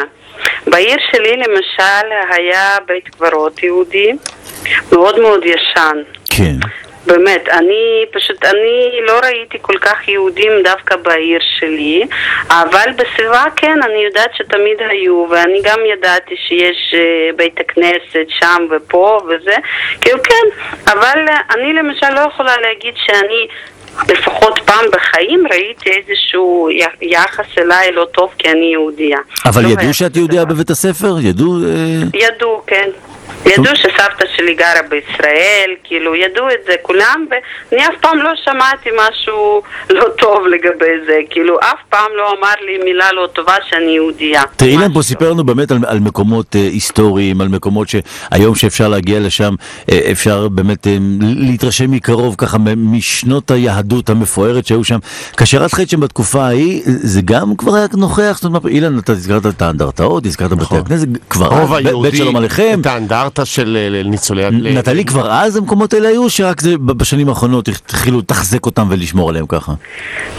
[0.68, 4.12] בעיר שלי למשל היה בית קברות יהודי
[4.92, 5.98] מאוד מאוד ישן.
[6.30, 6.56] כן.
[7.06, 12.04] באמת, אני פשוט, אני לא ראיתי כל כך יהודים דווקא בעיר שלי,
[12.50, 18.68] אבל בסביבה כן, אני יודעת שתמיד היו, ואני גם ידעתי שיש אה, בית הכנסת שם
[18.72, 19.56] ופה וזה,
[20.02, 20.62] כאילו כן,
[20.92, 23.48] אבל אה, אני למשל לא יכולה להגיד שאני...
[24.10, 26.70] לפחות פעם בחיים ראיתי איזשהו
[27.02, 29.18] יחס אליי לא טוב כי אני יהודייה.
[29.46, 30.46] אבל לא ידעו שאת יהודייה.
[30.46, 31.16] בבית הספר?
[31.22, 31.54] ידעו?
[31.66, 32.90] אה, ידעו, כן.
[33.46, 38.90] ידעו שסבתא שלי גרה בישראל, כאילו, ידעו את זה כולם, ואני אף פעם לא שמעתי
[38.98, 43.92] משהו לא טוב לגבי זה, כאילו, אף פעם לא אמר לי מילה לא טובה שאני
[43.92, 44.44] יהודייה.
[44.56, 48.88] תראי, אילן פה סיפר לנו באמת על, על מקומות אה, היסטוריים, על מקומות שהיום שאפשר
[48.88, 49.56] להגיע לשם,
[49.92, 55.00] אה, אפשר באמת אה, להתרשם מקרוב ככה משנות היהדות המפוארת שהיו שם.
[55.38, 58.32] כאשר את חיית שם בתקופה ההיא, זה גם כבר היה נוכח?
[58.36, 60.80] זאת אומרת, אילן, אתה הזכרת את האנדרטאות, הזכרת בתי נכון.
[60.80, 62.78] הכנסת, כבר בית שלום עליכם.
[62.82, 64.44] את האנדרטה של אה, ניצולי...
[64.52, 69.72] נטלי, כבר אז המקומות האלה היו, שרק בשנים האחרונות התחילו לתחזק אותם ולשמור עליהם ככה?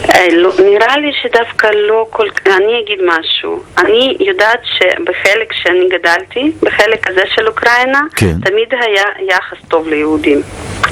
[0.09, 3.63] אה, לא, נראה לי שדווקא לא כל כך, אני אגיד משהו.
[3.77, 8.35] אני יודעת שבחלק שאני גדלתי, בחלק הזה של אוקראינה, כן.
[8.43, 10.41] תמיד היה יחס טוב ליהודים.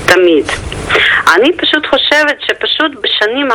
[0.05, 0.45] תמיד.
[1.35, 3.49] אני פשוט חושבת שפשוט בשנים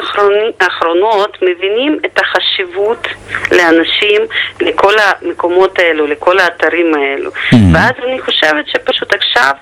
[0.60, 3.08] האחרונות מבינים את החשיבות
[3.52, 4.22] לאנשים,
[4.60, 7.30] לכל המקומות האלו, לכל האתרים האלו.
[7.72, 9.52] ואז אני חושבת שפשוט עכשיו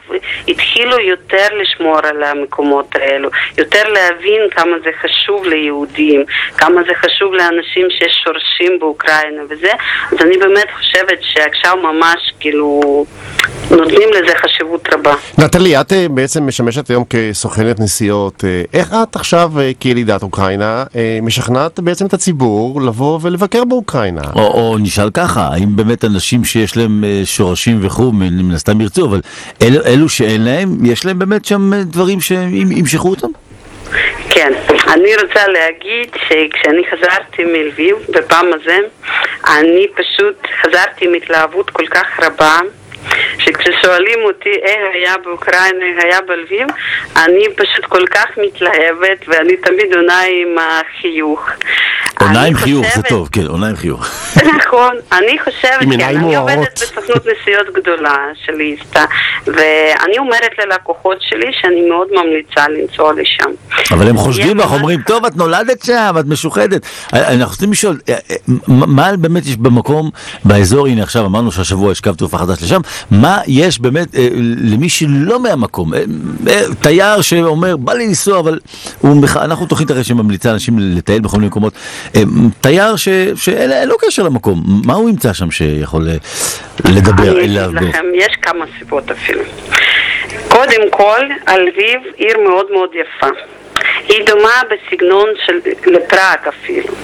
[0.48, 6.24] התחילו יותר לשמור על המקומות האלו, יותר להבין כמה זה חשוב ליהודים,
[6.58, 9.70] כמה זה חשוב לאנשים שיש שורשים באוקראינה וזה,
[10.12, 13.04] אז אני באמת חושבת שעכשיו ממש כאילו
[13.70, 15.14] נותנים לזה חשיבות רבה.
[15.38, 18.44] נטלי, את אה, בעצם משמשת היום כסוכנת נסיעות.
[18.44, 24.22] אה, איך את עכשיו, אה, כילידת אוקראינה, אה, משכנעת בעצם את הציבור לבוא ולבקר באוקראינה?
[24.34, 29.20] או, או נשאל ככה, האם באמת אנשים שיש להם שורשים וכו', מן הסתם ירצו, אבל
[29.62, 33.28] אלו, אלו שאין להם, יש להם באמת שם דברים שימשכו אותם?
[34.30, 34.52] כן,
[34.94, 38.78] אני רוצה להגיד שכשאני חזרתי מלביב בפעם הזה,
[39.58, 42.58] אני פשוט חזרתי עם התלהבות כל כך רבה.
[43.38, 46.66] שכששואלים אותי איך היה באוקראינה, איך היה בלביב,
[47.16, 51.48] אני פשוט כל כך מתלהבת ואני תמיד עונה עם החיוך.
[52.20, 54.06] עונה עם חיוך, זה טוב, כן, עונה עם חיוך.
[54.58, 56.36] נכון, אני חושבת, כן, אני.
[56.36, 59.04] עובדת בסוכנות נסיעות גדולה של איסתא,
[59.46, 63.50] ואני אומרת ללקוחות שלי שאני מאוד ממליצה לנסוע לשם.
[63.90, 66.86] אבל הם חושדים בך, ממש- אומרים, טוב, את נולדת שם, את משוחדת.
[67.14, 68.36] אה, אנחנו רוצים לשאול, אה, אה,
[68.68, 70.10] מה מה באמת יש במקום,
[70.44, 72.80] באזור, הנה עכשיו אמרנו שהשבוע יש קו תעופה חדש לשם,
[73.10, 74.28] מה יש באמת אה,
[74.72, 75.94] למי שלא מהמקום?
[75.94, 76.02] אה,
[76.48, 78.58] אה, תייר שאומר, בא לי לנסוע, אבל
[79.00, 81.72] הוא אנחנו תוכנית הרי שממליצה אנשים לטייל בכל מיני מקומות.
[82.60, 86.08] תייר ש- שאין אין לו קשר למקום, מה הוא ימצא שם שיכול
[86.84, 87.70] לדבר אני אליו?
[87.78, 89.40] אגיד לכם, יש כמה סיבות אפילו.
[90.48, 93.26] קודם כל, לביב עיר מאוד מאוד יפה.
[94.08, 96.94] היא דומה בסגנון של לפראג אפילו.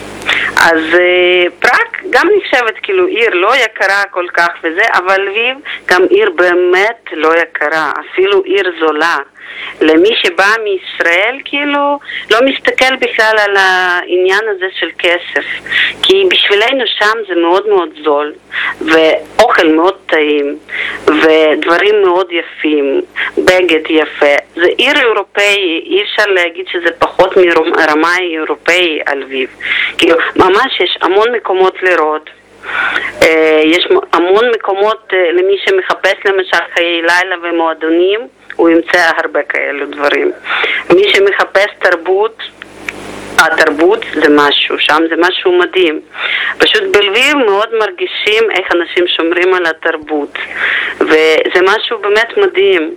[0.56, 5.56] אז אה, פראג גם נחשבת כאילו עיר לא יקרה כל כך וזה, אבל לביב
[5.86, 9.16] גם עיר באמת לא יקרה, אפילו עיר זולה.
[9.80, 11.98] למי שבא מישראל, כאילו,
[12.30, 15.44] לא מסתכל בכלל על העניין הזה של כסף.
[16.02, 18.32] כי בשבילנו שם זה מאוד מאוד זול,
[18.80, 20.58] ואוכל מאוד טעים,
[21.04, 23.00] ודברים מאוד יפים,
[23.38, 24.36] בגד יפה.
[24.54, 29.48] זה עיר אירופאי, אי אפשר להגיד שזה פחות מרמה אירופאי על לביב.
[29.98, 32.30] כאילו, ממש יש המון מקומות לראות.
[33.22, 38.20] אה, יש המון מקומות אה, למי שמחפש למשל חיי לילה ומועדונים,
[38.56, 40.32] הוא ימצא הרבה כאלו דברים.
[40.94, 42.38] מי שמחפש תרבות,
[43.38, 46.00] התרבות זה משהו, שם זה משהו מדהים.
[46.58, 50.38] פשוט בלביב מאוד מרגישים איך אנשים שומרים על התרבות,
[51.00, 52.94] וזה משהו באמת מדהים.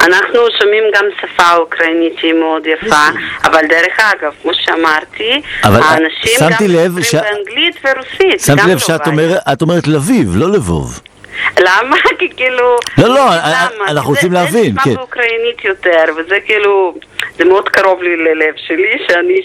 [0.00, 3.06] אנחנו שומעים גם שפה אוקראינית שהיא מאוד יפה,
[3.44, 5.30] אבל דרך אגב, כמו שאמרתי,
[5.64, 9.00] אה, האנשים גם לב מדברים ש- באנגלית ורוסית, שמתי לב לא שאת
[9.52, 11.00] את אומרת לביב, לא לבוב.
[11.60, 11.96] למה?
[12.18, 12.76] כי כאילו...
[12.98, 13.68] לא, לא, למה?
[13.88, 14.90] אנחנו כי רוצים זה- להבין, זה כן.
[14.90, 16.94] נשמע באוקראינית יותר, וזה כאילו...
[17.38, 19.40] זה מאוד קרוב לי ללב שלי, שאני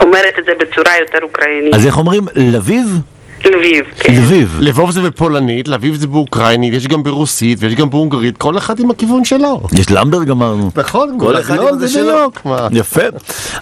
[0.00, 1.74] אומרת את זה בצורה יותר אוקראינית.
[1.74, 2.86] אז איך אומרים, לביב?
[3.44, 4.12] לביב, כן.
[4.12, 4.56] לביב.
[4.60, 8.90] לבוב זה בפולנית, לביב זה באוקראינית, יש גם ברוסית ויש גם בהונגרית, כל אחד עם
[8.90, 9.60] הכיוון שלו.
[9.72, 10.70] יש למברג אמרנו.
[10.76, 12.30] נכון, כל אחד עם זה שלו.
[12.72, 13.02] יפה.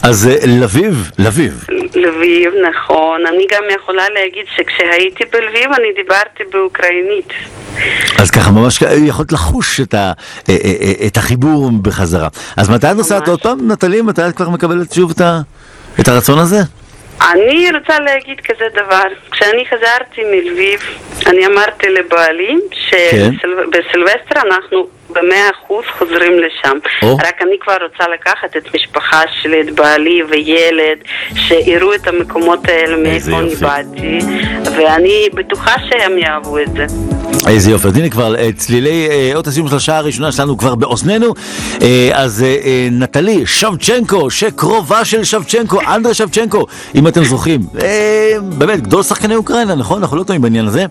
[0.02, 1.64] אז אה, לביב, לביב.
[1.94, 3.20] לביב, נכון.
[3.26, 7.32] אני גם יכולה להגיד שכשהייתי בלביב אני דיברתי באוקראינית.
[8.18, 10.12] אז ככה ממש יכולת לחוש את, ה,
[10.48, 12.28] אה, אה, את החיבור בחזרה.
[12.56, 13.28] אז מתי את נוסעת.
[13.28, 14.02] עוד פעם, נטלי?
[14.02, 15.40] מתי את כבר מקבלת שוב את, ה,
[16.00, 16.60] את הרצון הזה?
[17.22, 20.80] אני רוצה להגיד כזה דבר, כשאני חזרתי מלביב,
[21.26, 22.56] אני אמרתי לבעלי
[22.90, 23.30] כן.
[23.40, 24.86] שבסילבסטר אנחנו
[25.16, 26.78] במאה אחוז חוזרים לשם.
[27.02, 27.16] או.
[27.16, 30.98] רק אני כבר רוצה לקחת את משפחה שלי, את בעלי וילד,
[31.34, 33.54] שיראו את המקומות האלה מאיפה אני.
[33.54, 34.18] באתי,
[34.76, 36.86] ואני בטוחה שהם יאהבו את זה.
[37.48, 40.74] איזה יופי, אז הנה כבר אה, צלילי אה, אות הסיום של השעה הראשונה שלנו כבר
[40.74, 41.34] באוזנינו.
[41.82, 42.44] אה, אז
[42.90, 47.60] נטלי שבצ'נקו, שקרובה של שבצ'נקו, אנדרי שבצ'נקו, אם אתם זוכרים.
[48.58, 50.02] באמת, גדול שחקני אוקראינה, נכון?
[50.02, 50.84] אנחנו לא טועים בעניין הזה.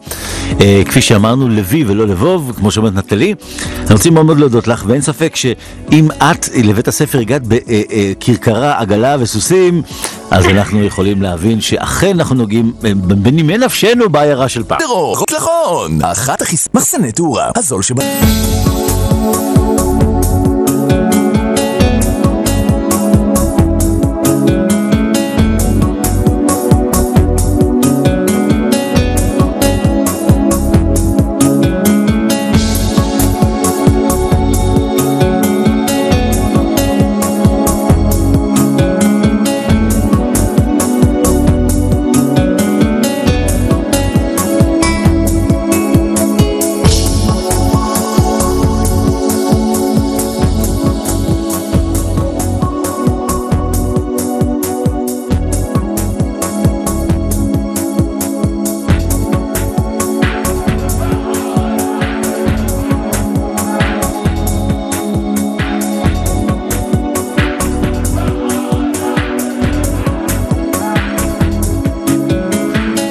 [0.85, 3.33] כפי שאמרנו, לוי ולא לבוב, כמו שאומרת נטלי.
[3.77, 9.15] אני רוצה מאוד מאוד להודות לך, ואין ספק שאם את לבית הספר הגעת בכרכרה, עגלה
[9.19, 9.81] וסוסים,
[10.31, 14.79] אז אנחנו יכולים להבין שאכן אנחנו נוגעים אה, בנימי נפשנו בעיירה של פעם.
[14.79, 16.67] טרור, נכון, אחת החיס...
[16.73, 18.03] מחסני תאורה, הזול שבה...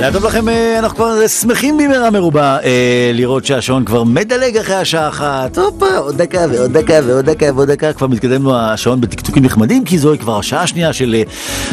[0.04, 4.74] היה טוב לכם, אה, אנחנו כבר שמחים במהרה מרובה אה, לראות שהשעון כבר מדלג אחרי
[4.74, 5.58] השעה אחת.
[5.58, 9.84] הופה, עוד דקה ועוד דקה ועוד דקה ועוד דקה, כבר מתקדם לו השעון בטקטוקים נחמדים,
[9.84, 11.22] כי זוהי כבר השעה השנייה של אה,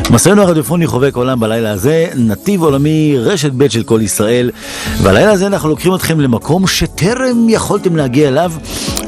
[0.10, 4.52] מסענו הרדיופוני חובק עולם בלילה הזה, נתיב עולמי, רשת ב' של כל ישראל.
[5.02, 8.52] והלילה הזה אנחנו לוקחים אתכם למקום שטרם יכולתם להגיע אליו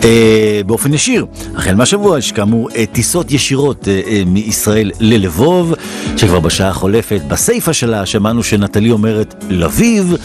[0.04, 1.26] אה, באופן ישיר.
[1.56, 5.74] החל מהשבוע יש כאמור אה, טיסות ישירות אה, אה, מישראל ללבוב,
[6.18, 9.12] שכבר בשעה החולפת, בסיפה שלה, שמענו שנטלי אומרת
[9.49, 10.16] לביב,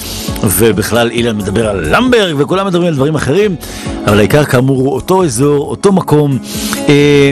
[0.45, 3.57] ובכלל אילן מדבר על למברג, וכולם מדברים על דברים אחרים,
[4.07, 6.39] אבל העיקר כאמור הוא אותו אזור, אותו מקום,
[6.89, 7.31] אה,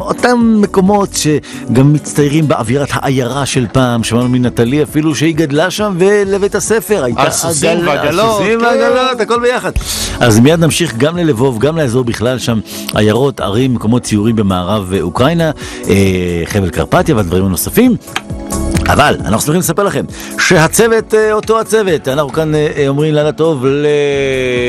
[0.00, 6.54] אותם מקומות שגם מצטיירים באווירת העיירה של פעם, שמענו מנטלי אפילו שהיא גדלה שם, ולבית
[6.54, 8.64] הספר הייתה הסוסים עגלה- והעגלות, הסוסים כן.
[8.64, 9.72] והעגלות, הכל ביחד.
[10.20, 12.58] אז מיד נמשיך גם ללבוב, גם לאזור בכלל שם,
[12.94, 15.50] עיירות, ערים, מקומות ציורים במערב אוקראינה,
[15.88, 15.94] אה,
[16.46, 17.96] חבל קרפטיה והדברים הנוספים.
[18.88, 20.04] אבל אנחנו שמחים לספר לכם
[20.38, 23.64] שהצוות, אה, אותו הצוות, אנחנו כאן אה, אה, אומרים לילה טוב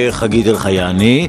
[0.09, 1.27] לחגית אלחייני,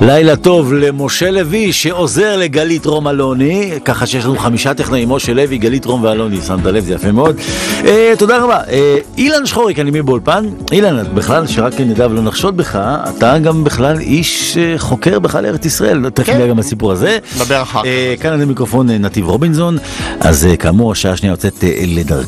[0.00, 5.58] לילה טוב למשה לוי שעוזר לגלית רום אלוני, ככה שיש לנו חמישה טכנאים, משה לוי,
[5.58, 7.36] גלית רום ואלוני, שמת לב, זה יפה מאוד.
[7.84, 8.60] אה, תודה רבה.
[8.70, 10.44] אה, אילן שחוריק, אני מי באולפן.
[10.72, 12.78] אילן, את בכלל, שרק נדע ולא נחשוד בך,
[13.18, 17.18] אתה גם בכלל איש חוקר בכלל ארץ ישראל, תכף נראה גם הסיפור הזה.
[17.36, 18.22] נדבר אחר כך.
[18.22, 19.78] כאן על המיקרופון נתיב רובינזון,
[20.20, 21.68] אז כאמור השעה השנייה יוצאת אה,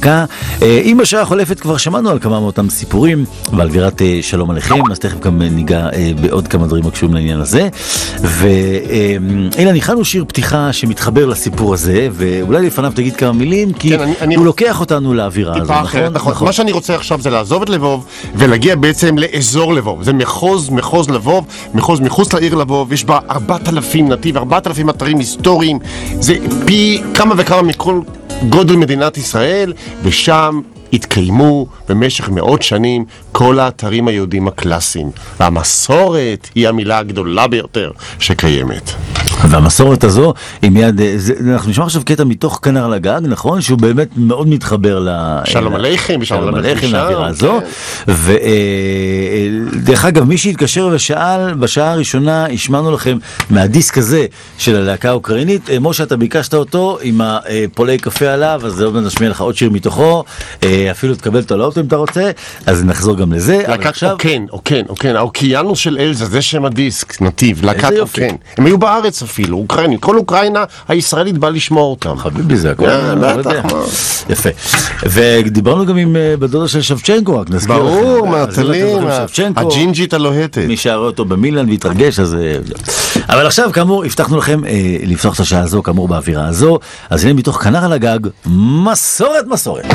[0.06, 0.24] לדרכה.
[0.62, 4.90] אה, אם בשעה החולפת כבר שמענו על כמה מאותם סיפורים ועל אווירת אה, שלום עליכם,
[4.92, 7.68] אז תכף גם אה, ניגע אה, בעוד כמה דברים הקשורים לעניין הזה.
[8.18, 14.12] והנה, הכנו שיר פתיחה שמתחבר לסיפור הזה, ואולי לפניו תגיד כמה מילים, כי כן, אני-
[14.20, 16.32] אני- הוא לוקח אותנו לאווירה הזו, טיפה אחרת, נכון?
[16.32, 16.46] נכון.
[16.46, 20.02] מה שאני רוצה עכשיו זה לעזוב את לבוב ולהגיע בעצם לאזור לבוב.
[20.02, 21.44] זה מחוז, מחוז לבוב,
[21.74, 25.78] מחוז מחוץ לעיר לבוב, יש בה 4,000 נתיב, 4,000 אתרים היסטוריים,
[26.20, 26.34] זה
[26.64, 28.00] פי כמה וכמה מכל
[28.48, 29.72] גודל מדינת ישראל,
[30.02, 30.60] ושם
[30.92, 35.10] התקיימו במשך מאות שנים כל האתרים היהודים הקלאסיים.
[35.40, 38.90] והמסורת היא המילה הגדולה ביותר שקיימת.
[39.48, 43.60] והמסורת הזו היא מיד, אה, זה, אנחנו נשמע עכשיו קטע מתוך כנר על הגג, נכון?
[43.60, 45.08] שהוא באמת מאוד מתחבר ל...
[45.44, 47.60] שלום עליכם, שלום עליכם לאווירה הזו.
[48.06, 48.12] כן.
[49.72, 53.18] ודרך אגב, מי שהתקשר ושאל, בשעה הראשונה השמענו לכם
[53.50, 54.26] מהדיסק הזה
[54.58, 55.70] של הלהקה האוקראינית.
[55.70, 59.56] אה, משה, אתה ביקשת אותו עם הפולי קפה עליו, אז עוד מעט נשמיע לך עוד
[59.56, 60.24] שיר מתוכו.
[60.62, 62.30] אה, אפילו תקבל אותו לאוטו אם אתה רוצה,
[62.66, 63.62] אז נחזור גם לזה.
[63.68, 64.10] להקת עכשיו...
[64.10, 67.92] אוקן, אוקן, אוקן, האוקיינוס של אלזה, זה שם הדיסק, נתיב, להקת.
[68.00, 68.34] אוקן.
[68.56, 70.00] הם היו בארץ אפילו, אוקראינית.
[70.00, 72.18] כל אוקראינה הישראלית באה לשמוע אותם.
[72.18, 72.90] חביבי זה הכל.
[72.90, 73.28] אני לא.
[74.30, 74.48] יפה.
[75.02, 77.84] ודיברנו גם עם אה, בת דודה של שבצ'נקו, רק נזכיר לכם.
[77.84, 80.64] ברור, מהטלים, שבצ'נקו, הג'ינג'ית הלוהטת.
[80.68, 82.34] מי רואה אותו במילאן והתרגש, אז...
[82.34, 82.56] אה.
[83.28, 86.78] אבל עכשיו, כאמור, הבטחנו לכם אה, לפתוח את השעה הזו, כאמור, באווירה הזו.
[87.10, 89.46] אז הנה מתוך כנר על הגג, מסורת.
[89.46, 89.86] מסורת.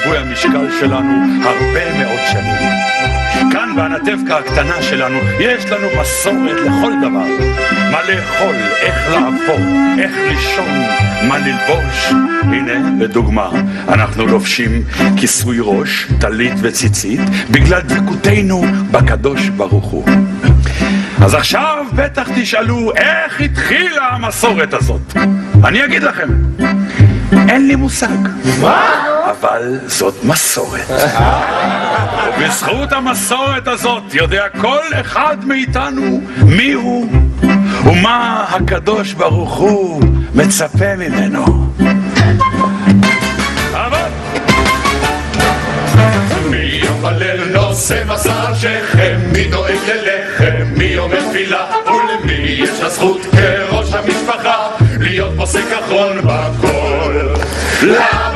[0.00, 2.70] לשמור על שיווי המשקל שלנו הרבה מאוד שנים.
[3.52, 7.26] כאן באנטבקה הקטנה שלנו יש לנו מסורת לכל דבר.
[7.90, 9.66] מה לאכול, איך לעבוד,
[9.98, 10.82] איך לישון,
[11.28, 12.12] מה ללבוש.
[12.42, 13.50] הנה, לדוגמה,
[13.88, 14.84] אנחנו לובשים
[15.16, 17.20] כיסוי ראש, טלית וציצית,
[17.50, 20.04] בגלל דבקותנו בקדוש ברוך הוא.
[21.22, 25.16] אז עכשיו בטח תשאלו איך התחילה המסורת הזאת.
[25.64, 26.28] אני אגיד לכם,
[27.48, 28.18] אין לי מושג.
[28.60, 29.19] מה?
[29.30, 30.90] אבל זאת מסורת.
[32.38, 37.12] ובזכות המסורת הזאת יודע כל אחד מאיתנו מי הוא
[37.84, 40.02] ומה הקדוש ברוך הוא
[40.34, 41.70] מצפה ממנו.
[46.50, 46.82] מי
[48.08, 54.68] מסר שכם, מי דואג ללחם, מי אומר תפילה, ולמי יש הזכות כראש המשפחה
[55.00, 57.28] להיות פוסק אחרון בכל.
[57.82, 58.29] למה?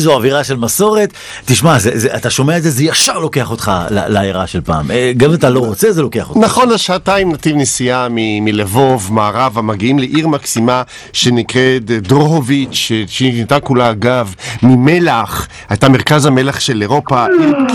[0.00, 1.12] איזו אווירה של מסורת.
[1.44, 4.90] תשמע, זה, זה, אתה שומע את זה, זה ישר לוקח אותך לעיירה של פעם.
[4.90, 6.40] אה, גם אם אתה לא רוצה, זה לוקח אותך.
[6.40, 10.82] נכון, השעתיים נתיב נסיעה מ- מלבוב, מערבה, מגיעים לעיר מקסימה
[11.12, 17.24] שנקראת דרוהוביץ', ש- שנהייתה כולה אגב ממלח, הייתה מרכז המלח של אירופה,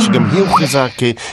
[0.05, 0.85] שגם היא הוכרזה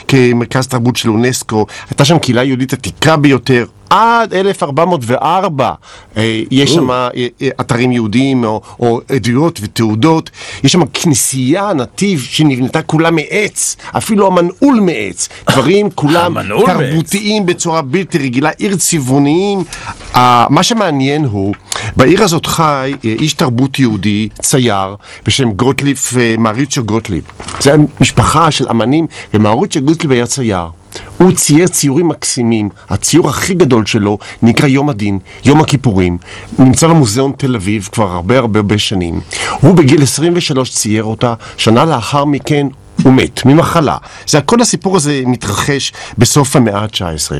[0.07, 3.65] כמרכז תרבות של אונסקו, הייתה שם קהילה יהודית עתיקה ביותר.
[3.93, 5.73] עד 1404
[6.17, 7.09] אה, יש שם אה,
[7.41, 10.29] אה, אתרים יהודיים או, או עדויות ותעודות,
[10.63, 16.77] יש שם כנסייה נתיב שנבנתה כולה מעץ, אפילו המנעול מעץ, דברים כולם המנעול מעץ.
[16.77, 19.63] תרבותיים בצורה בלתי רגילה, עיר צבעוניים.
[20.15, 21.55] אה, מה שמעניין הוא,
[21.95, 27.23] בעיר הזאת חי איש תרבות יהודי, צייר, בשם גוטליב, אה, מעריצ'ו גוטליב.
[27.59, 30.82] זה היה משפחה של אמנים, ומעריצ'ו גוטליב היה צייר.
[31.17, 36.17] הוא צייר ציורים מקסימים, הציור הכי גדול שלו נקרא יום הדין, יום הכיפורים,
[36.59, 39.19] נמצא במוזיאון תל אביב כבר הרבה הרבה הרבה שנים.
[39.61, 42.67] הוא בגיל 23 צייר אותה, שנה לאחר מכן
[43.03, 43.97] הוא מת, ממחלה.
[44.27, 47.31] זה כל הסיפור הזה מתרחש בסוף המאה ה-19.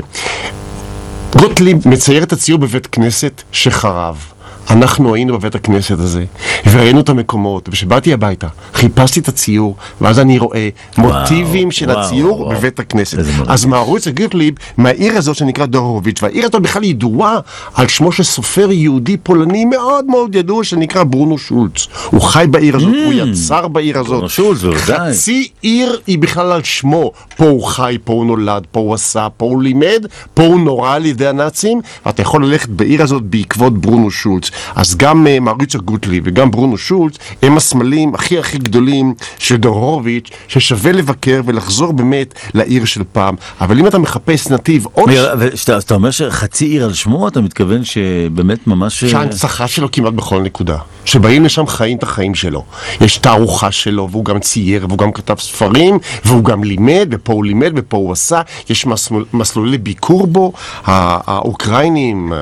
[1.38, 4.33] גוטליב מצייר את הציור בבית כנסת שחרב.
[4.70, 6.24] אנחנו היינו בבית הכנסת הזה,
[6.72, 12.40] וראינו את המקומות, וכשבאתי הביתה, חיפשתי את הציור, ואז אני רואה מוטיבים של וואו, הציור
[12.40, 12.50] וואו.
[12.50, 13.18] בבית הכנסת.
[13.46, 17.38] אז מערוץ גוטליב, מהעיר הזאת שנקרא דורוביץ', והעיר הזאת בכלל ידועה
[17.74, 21.86] על שמו של סופר יהודי פולני מאוד מאוד ידוע שנקרא ברונו שולץ.
[22.10, 24.08] הוא חי בעיר הזאת, הוא יצר בעיר הזאת.
[24.08, 24.14] Mm.
[24.14, 25.12] ברונו שולץ, בוודאי.
[25.12, 27.12] חצי עיר היא בכלל על שמו.
[27.36, 30.94] פה הוא חי, פה הוא נולד, פה הוא עשה, פה הוא לימד, פה הוא נורה
[30.94, 34.50] על ידי הנאצים, ואתה יכול ללכת בעיר הזאת בעקבות ברונו שולץ.
[34.74, 40.30] אז גם uh, מעריצה גוטלי וגם ברונו שולץ הם הסמלים הכי הכי גדולים של דורוביץ',
[40.48, 43.34] ששווה לבקר ולחזור באמת לעיר של פעם.
[43.60, 45.10] אבל אם אתה מחפש נתיב עוד...
[45.10, 49.04] רגע, ושאתה- אז אתה אומר שחצי עיר על שמו, אתה מתכוון שבאמת ממש...
[49.04, 50.76] אה, שההנצחה שלו כמעט בכל נקודה.
[51.04, 52.64] שבאים לשם חיים את החיים שלו.
[53.00, 57.44] יש תערוכה שלו, והוא גם צייר, והוא גם כתב ספרים, והוא גם לימד, ופה הוא
[57.44, 58.40] לימד, ופה הוא עשה.
[58.70, 60.52] יש מסלול, מסלולי ביקור בו,
[60.84, 62.32] האוקראינים,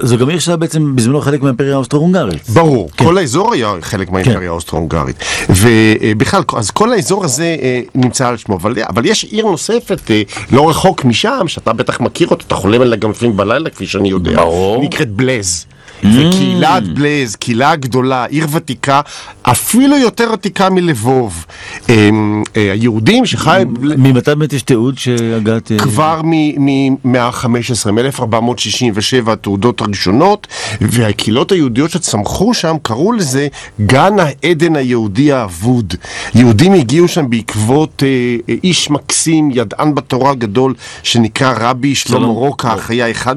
[0.00, 2.48] זה גם עיר שהיה בעצם בזמנו חלק מהאימפריה האוסטרו-הונגרית.
[2.48, 4.46] ברור, כל האזור היה חלק מהאימפריה כן.
[4.46, 5.16] האוסטרו-הונגרית.
[5.48, 8.56] ובכלל, אז כל האזור הזה אה, נמצא על שמו.
[8.56, 12.80] אבל, אבל יש עיר נוספת, אה, לא רחוק משם, שאתה בטח מכיר אותה, אתה חולם
[12.80, 14.36] עליה גם לפעמים בלילה, כפי שאני יודע.
[14.36, 14.82] ברור.
[14.82, 15.66] נקראת בלז.
[16.04, 19.00] וקהילת בלז, קהילה גדולה, עיר ותיקה,
[19.42, 21.46] אפילו יותר ותיקה מלבוב.
[21.90, 22.08] אה,
[22.56, 23.62] אה, היהודים שחי...
[23.80, 25.72] ממתי באמת יש תיעוד שהגעת...
[25.72, 30.46] אה, כבר ממאה ה-15, מ-1467 התעודות הראשונות,
[30.80, 33.48] והקהילות היהודיות שצמחו שם, קראו לזה
[33.80, 35.94] גן העדן היהודי האבוד.
[36.34, 42.26] יהודים הגיעו שם בעקבות אה, איש מקסים, ידען בתורה גדול, שנקרא רבי שלמה.
[42.26, 43.36] רוקח, היה אחד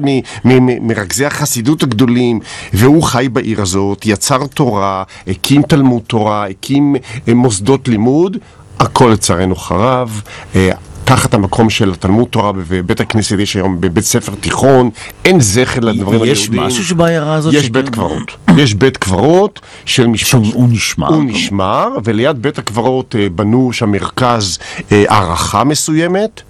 [0.80, 2.40] מרכזי החסידות הגדולים,
[2.72, 6.96] והוא חי בעיר הזאת, יצר תורה, הקים תלמוד תורה, הקים
[7.28, 8.36] אה, מוסדות לימוד.
[8.78, 10.22] הכל לצערנו חרב.
[10.54, 10.70] אה,
[11.04, 14.90] תחת המקום של התלמוד תורה בבית הכנסת יש היום בבית ספר תיכון,
[15.24, 16.62] אין זכר לדברים יש היהודיים.
[16.62, 18.36] משהו שבעיירה הזאת יש שכן- בית קברות.
[18.56, 20.44] יש בית קברות של משפחה.
[20.44, 21.08] שהוא נשמר.
[21.08, 24.58] הוא נשמר, וליד בית הקברות אה, בנו שם מרכז
[24.90, 26.42] הערכה מסוימת.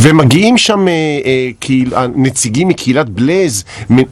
[0.00, 0.92] ומגיעים שם אה,
[1.24, 3.64] אה, קהיל, נציגים מקהילת בלז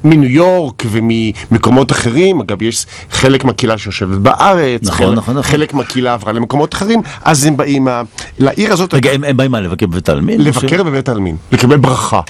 [0.04, 5.42] מניו יורק וממקומות אחרים, אגב יש חלק מהקהילה שיושבת בארץ, נכון, חלק, נכון, נכון.
[5.52, 8.02] חלק מהקהילה עברה למקומות אחרים, אז הם באים, ה-
[8.38, 10.40] לעיר הזאת, רגע, הם הם באים מה, לבקר בבית העלמין?
[10.40, 12.20] לבקר בבית העלמין, לקבל ברכה.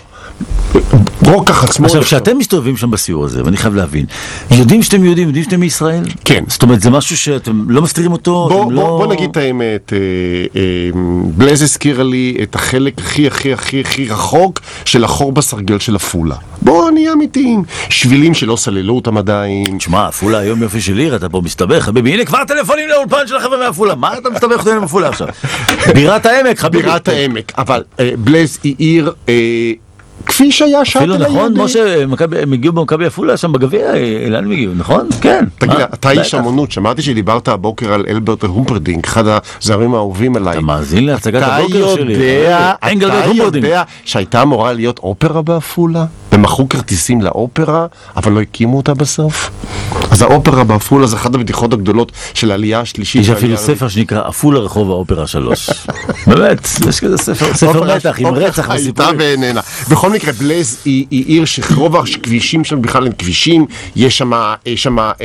[1.28, 2.02] רוקח עצמו, עכשיו.
[2.02, 4.06] כשאתם מסתובבים שם בסיור הזה, ואני חייב להבין,
[4.50, 6.04] יודעים שאתם יהודים, יודעים שאתם מישראל?
[6.24, 6.44] כן.
[6.48, 8.48] זאת אומרת, זה משהו שאתם לא מסתירים אותו?
[8.50, 8.82] בוא, בוא, לא...
[8.82, 9.98] בוא נגיד את האמת, אה,
[10.60, 10.90] אה,
[11.36, 16.36] בלז הזכירה לי את החלק הכי הכי הכי הכי רחוק של החור בסרגל של עפולה.
[16.62, 17.64] בואו נהיה אמיתיים.
[17.88, 19.78] שבילים שלא סללו אותם עדיין.
[19.78, 23.36] תשמע, עפולה היום יופי של עיר, אתה פה מסתבך, חביבי, הנה כבר טלפונים לאולפן של
[23.36, 25.28] החבר'ה מעפולה, מה אתה מסתבך אותנו עם עפולה עכשיו?
[25.94, 26.82] בירת העמק, חביבי.
[26.82, 27.52] בירת העמק.
[27.58, 29.12] אבל אה, בלז היא עיר...
[30.20, 31.60] אה, כפי שהיה שאטל אפילו נכון.
[31.60, 32.02] משה,
[32.42, 35.08] הם הגיעו במכבי עפולה שם בגביע, אה, לאן הם הגיעו, נכון?
[35.20, 35.44] כן.
[35.58, 35.84] תגיד, מה?
[35.84, 36.34] אתה איש.
[36.34, 39.24] אמנות, שמעתי שדיברת הבוקר על אלברט הומפרדינג, אחד
[39.60, 40.52] הזרים האהובים עליי.
[40.52, 42.12] אתה מאזין להצגת אתה הבוקר שלי.
[42.12, 43.64] יודע, אנגלברט אתה הומפרדינג.
[43.64, 49.50] יודע שהייתה אמורה להיות אופרה בעפולה, ומכרו כרטיסים לאופרה, אבל לא הקימו אותה בסוף.
[50.10, 53.22] אז האופרה בעפולה זה אחת הבדיחות הגדולות של העלייה השלישית.
[53.22, 55.70] יש אפילו ספר שנקרא עפולה רחוב האופרה שלוש.
[56.26, 59.18] באמת, יש כזה ספר, ספר מתח עם רצח הייתה וסיפורים.
[59.18, 59.60] ואיננה.
[59.90, 63.66] בכל מקרה, בלז היא, היא עיר שרוב הכבישים שם בכלל הם כבישים,
[63.96, 65.16] יש שם, אה,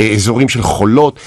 [0.00, 1.18] אה, אזורים של חולות.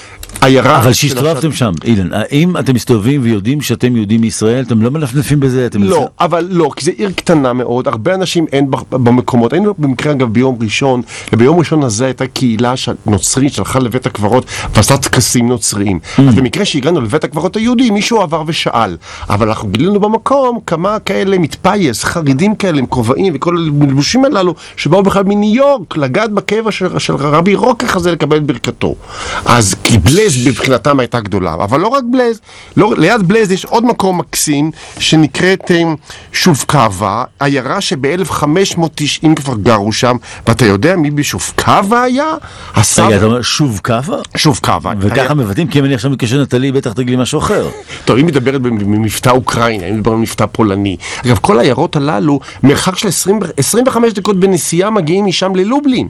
[0.42, 0.80] עיירה...
[0.80, 4.64] אבל שהסתובבתם שם, אילן, האם אתם מסתובבים ויודעים שאתם יהודים מישראל?
[4.64, 5.66] אתם לא מנפנפים בזה?
[5.66, 9.54] אתם לא, אבל לא, כי זו עיר קטנה מאוד, הרבה אנשים אין במקומות.
[9.54, 11.02] היינו במקרה אגב ביום ראשון,
[11.34, 12.74] וביום ראשון הזה הייתה קהילה
[13.06, 16.00] נוצרית שהלכה לבית הקברות ועשתה טקסים נוצריים.
[16.18, 18.98] אז במקרה שהגענו לבית הקברות היהודי, מישהו עבר ושאל.
[19.30, 25.24] אבל אנחנו גילינו במקום כמה כאלה מתפייס, חרדים כאלה כובעים וכל המלבושים הללו, שבאו בכלל
[25.24, 28.96] מניו יורק לגעת בקבע של, של רבי רוקח הזה לקבל את ברכתו.
[29.46, 32.40] אז כי בלז מבחינתם הייתה גדולה, אבל לא רק בלז,
[32.78, 35.84] לא, ליד בלז יש עוד מקום מקסים שנקראת אה,
[36.32, 38.76] שובקאווה, עיירה שב-1590
[39.36, 40.16] כבר גרו שם,
[40.48, 42.26] ואתה יודע מי בשובקאווה היה?
[42.76, 43.06] הסבא...
[43.08, 44.18] רגע, אתה אומר שוב קאבה?
[44.38, 44.94] שובקאווה.
[45.00, 45.68] וככה היה- מבטאים?
[45.68, 47.68] כי אם אני עכשיו מקשר נטלי, בטח תגיד לי משהו אחר.
[48.06, 50.98] טוב, היא מדברת במבטא אוקראינה, היא מדברת במבטא פולני.
[51.26, 52.40] אגב, כל העיירות הללו,
[52.78, 56.08] מרחק של 20, 25 דקות בנסיעה מגיעים משם ללובלין.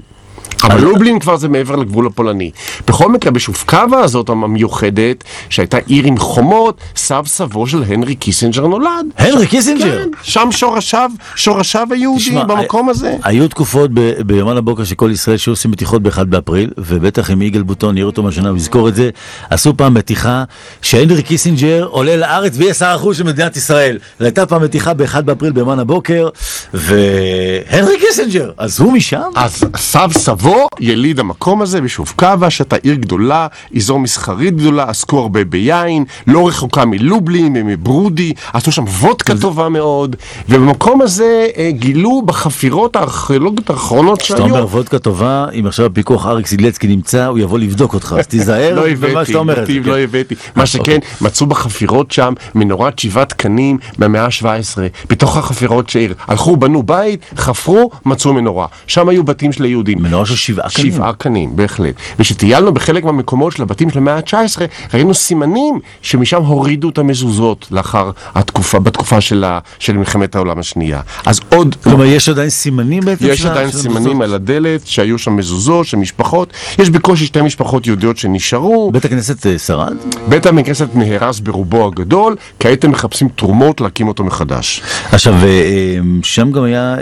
[0.63, 2.51] אבל לובלין כבר זה מעבר לגבול הפולני.
[2.87, 9.05] בכל מקרה, בשופקבה הזאת המיוחדת, שהייתה עיר עם חומות, סב סבו של הנרי קיסינג'ר נולד.
[9.17, 10.03] הנרי קיסינג'ר?
[10.03, 13.15] כן, שם שורשיו, שורשיו היהודים, במקום הזה.
[13.23, 13.91] היו תקופות
[14.25, 18.07] ביומן הבוקר של קול ישראל שהיו עושים מתיחות ב-1 באפריל, ובטח אם יגאל בוטון יראה
[18.07, 19.09] אותו מהשנה הוא יזכור את זה,
[19.49, 20.43] עשו פעם מתיחה
[20.81, 23.97] שהנרי קיסינג'ר עולה לארץ ויהיה שר החוץ של מדינת ישראל.
[24.19, 26.29] הייתה פעם מתיחה ב-1 באפריל ביומן הבוקר,
[26.73, 29.21] והנרי קיסינג'ר, אז הוא משם?
[29.35, 30.46] אז סב סבו
[30.79, 36.85] יליד המקום הזה בשופקבה, שהייתה עיר גדולה, אזור מסחרית גדולה, עסקו הרבה ביין, לא רחוקה
[36.85, 40.15] מלובלין ומברודי, עשו שם וודקה טובה מאוד,
[40.49, 44.49] ובמקום הזה אה, גילו בחפירות הארכיאולוגיות האחרונות כשאתה שהיו...
[44.49, 48.75] אומר וודקה טובה, אם עכשיו הפיקוח אריק סילצקי נמצא, הוא יבוא לבדוק אותך, אז תיזהר
[48.79, 49.61] לא במה שאתה אומר.
[49.61, 49.89] נתיב כן.
[49.89, 50.35] לא הבאתי.
[50.55, 54.77] מה שכן, מצאו בחפירות שם מנורת שבעת קנים מהמאה ה-17,
[55.09, 56.13] בתוך החפירות שהעיר.
[56.27, 58.67] הלכו, בנו בית, חפרו, מצאו מנורה.
[58.87, 59.97] שם היו בתים של היהודים.
[60.01, 60.91] מנורה של שבעה קנים.
[60.91, 61.95] שבעה קנים, בהחלט.
[62.19, 64.61] וכשטיילנו בחלק מהמקומות של הבתים של המאה ה-19,
[64.93, 71.01] ראינו סימנים שמשם הורידו את המזוזות לאחר התקופה, בתקופה של, ה, של מלחמת העולם השנייה.
[71.25, 71.75] אז עוד...
[71.83, 73.25] כלומר, יש עדיין סימנים בעצם?
[73.27, 74.21] יש עדיין של סימנים?
[74.21, 76.53] על הדלת שהיו שם מזוזות של משפחות.
[76.79, 78.91] יש בקושי שתי משפחות יהודיות שנשארו.
[78.91, 79.93] בית הכנסת אה, שרד?
[80.29, 84.81] בית הכנסת נהרס ברובו הגדול, כעת הם מחפשים תרומות להקים אותו מחדש.
[85.11, 86.95] עכשיו, אה, אה, שם גם היה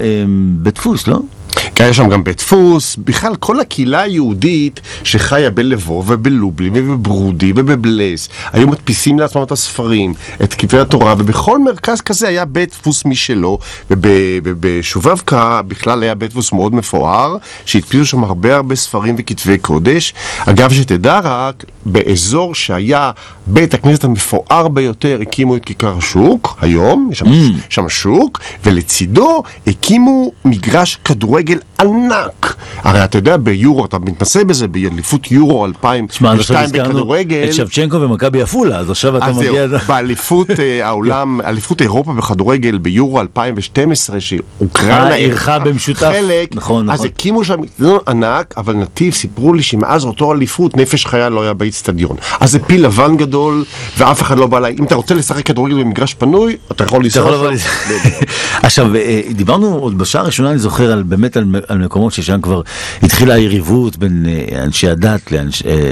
[0.58, 1.20] בית דפוס, לא?
[1.76, 8.30] כי היה שם גם בית דפוס, בכלל כל הקהילה היהודית שחיה בלבוב ובלובלין ובברודי ובבלס,
[8.54, 13.60] היו מדפיסים לעצמם את הספרים, את כתבי התורה, ובכל מרכז כזה היה בית דפוס משלו,
[13.92, 14.06] וב-
[14.44, 20.14] ובשובבקה בכלל היה בית דפוס מאוד מפואר, שהדפיסו שם הרבה הרבה ספרים וכתבי קודש.
[20.46, 23.12] אגב, שתדע רק, באזור שהיה
[23.48, 27.26] בית הכנסת המפואר ביותר, הקימו את כיכר השוק, היום, יש שם,
[27.70, 31.45] שם שוק, ולצידו הקימו מגרש כדורגל
[31.82, 32.56] ענק.
[32.84, 35.68] הרי אתה יודע, ביורו, אתה מתנסה בזה, באליפות יורו
[36.12, 37.46] שמע, עד עכשיו 2002 הזכרנו בכדורגל.
[37.50, 39.78] את שבצ'נקו ומכבי עפולה, אז עכשיו אתה אז זהו, מגיע...
[39.88, 46.02] באליפות אה, העולם, אליפות אירופה בכדורגל ביורו 2012, שאוקראינה אה, אירחה במשותף.
[46.02, 47.08] חלק, נכון, אז נכון.
[47.08, 51.54] הקימו שם אצטדיון ענק, אבל נתיב סיפרו לי שמאז אותו אליפות נפש חיה לא היה
[51.54, 52.16] באיצטדיון.
[52.40, 53.64] אז זה פיל לבן גדול,
[53.98, 54.76] ואף אחד לא בא אליי.
[54.80, 57.68] אם אתה רוצה לשחק כדורגל במגרש פנוי, אתה יכול לנסוע שם.
[58.64, 62.62] עכשיו, אה, דיברנו עוד בשעה הראשונה, אני זוכר, על, באמת על, על מקומות ששם כבר
[63.04, 65.42] התחילה היריבות בין אה, אנשי הדת אה,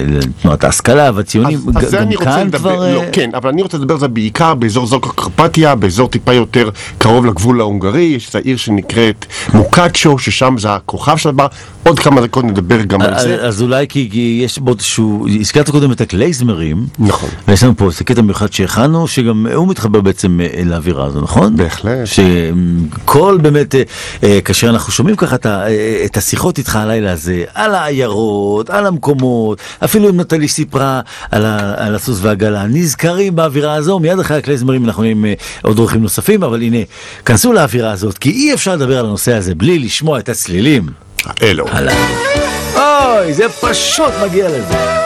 [0.08, 1.58] לתנועת ההשכלה והציונים.
[1.58, 2.94] אז, אז ג- זה גם כאן לדבר, כבר...
[2.94, 6.34] לא, אה, כן, אבל אני רוצה לדבר על זה בעיקר באזור זוקו קרפטיה, באזור טיפה
[6.34, 11.48] יותר קרוב לגבול ההונגרי, יש את העיר שנקראת מוקאצ'ו, ששם זה הכוכב של הדבר,
[11.84, 13.42] עוד כמה דקות נדבר גם על זה.
[13.42, 17.30] אז אולי כי יש בו איזשהו, הזכרת קודם את הקלייזמרים, נכון.
[17.48, 21.56] ויש לנו פה איזה קטע מיוחד שהכנו, שגם הוא מתחבר בעצם אה, לאווירה הזו, נכון?
[21.58, 22.08] בהחלט.
[22.08, 23.82] שכל באמת, אה,
[24.24, 28.70] אה, כאשר אנחנו שומעים ככה את ה- אה, את השיחות איתך הלילה הזה, על העיירות,
[28.70, 31.02] על המקומות, אפילו אם נטלי סיפרה
[31.32, 35.80] על ה- על הסוס והעגלה, נזכרים באווירה הזו, מיד אחרי הקלייזמרים אנחנו עם אה, עוד
[35.80, 36.78] אורחים נוספים, אבל הנה,
[37.26, 40.84] כנסו לאווירה הזאת, כי אי אפשר לדבר על הנושא הזה בלי לשמוע את הצלילים.
[41.42, 41.66] אלו.
[41.72, 41.96] הלאה.
[42.76, 45.03] אוי, זה פשוט מגיע לזה.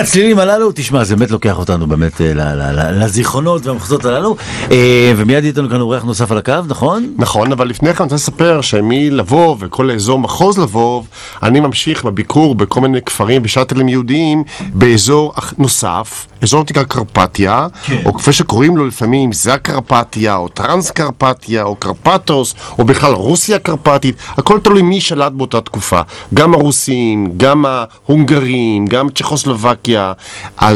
[0.00, 2.32] הצלילים הללו, תשמע, זה באמת לוקח אותנו באמת אה,
[2.92, 4.36] לזיכרונות והמחוזות הללו,
[4.70, 7.14] אה, ומיד איתנו כאן אורח נוסף על הקו, נכון?
[7.18, 11.08] נכון, אבל לפני כן אני רוצה לספר שמלבוב וכל אזור מחוז לבוב,
[11.42, 14.44] אני ממשיך בביקור בכל מיני כפרים ושאטלים יהודיים
[14.74, 17.66] באזור נוסף, אזור נקרא קרפטיה,
[18.04, 23.56] או כפי שקוראים לו לפעמים זה הקרפטיה, או טרנס קרפטיה, או קרפטוס, או בכלל רוסיה
[23.56, 26.00] הקרפטית, הכל תלוי מי שלט באותה תקופה.
[26.34, 30.12] גם הרוסים, גם ההונגרים, גם צ'כוסלובקיה.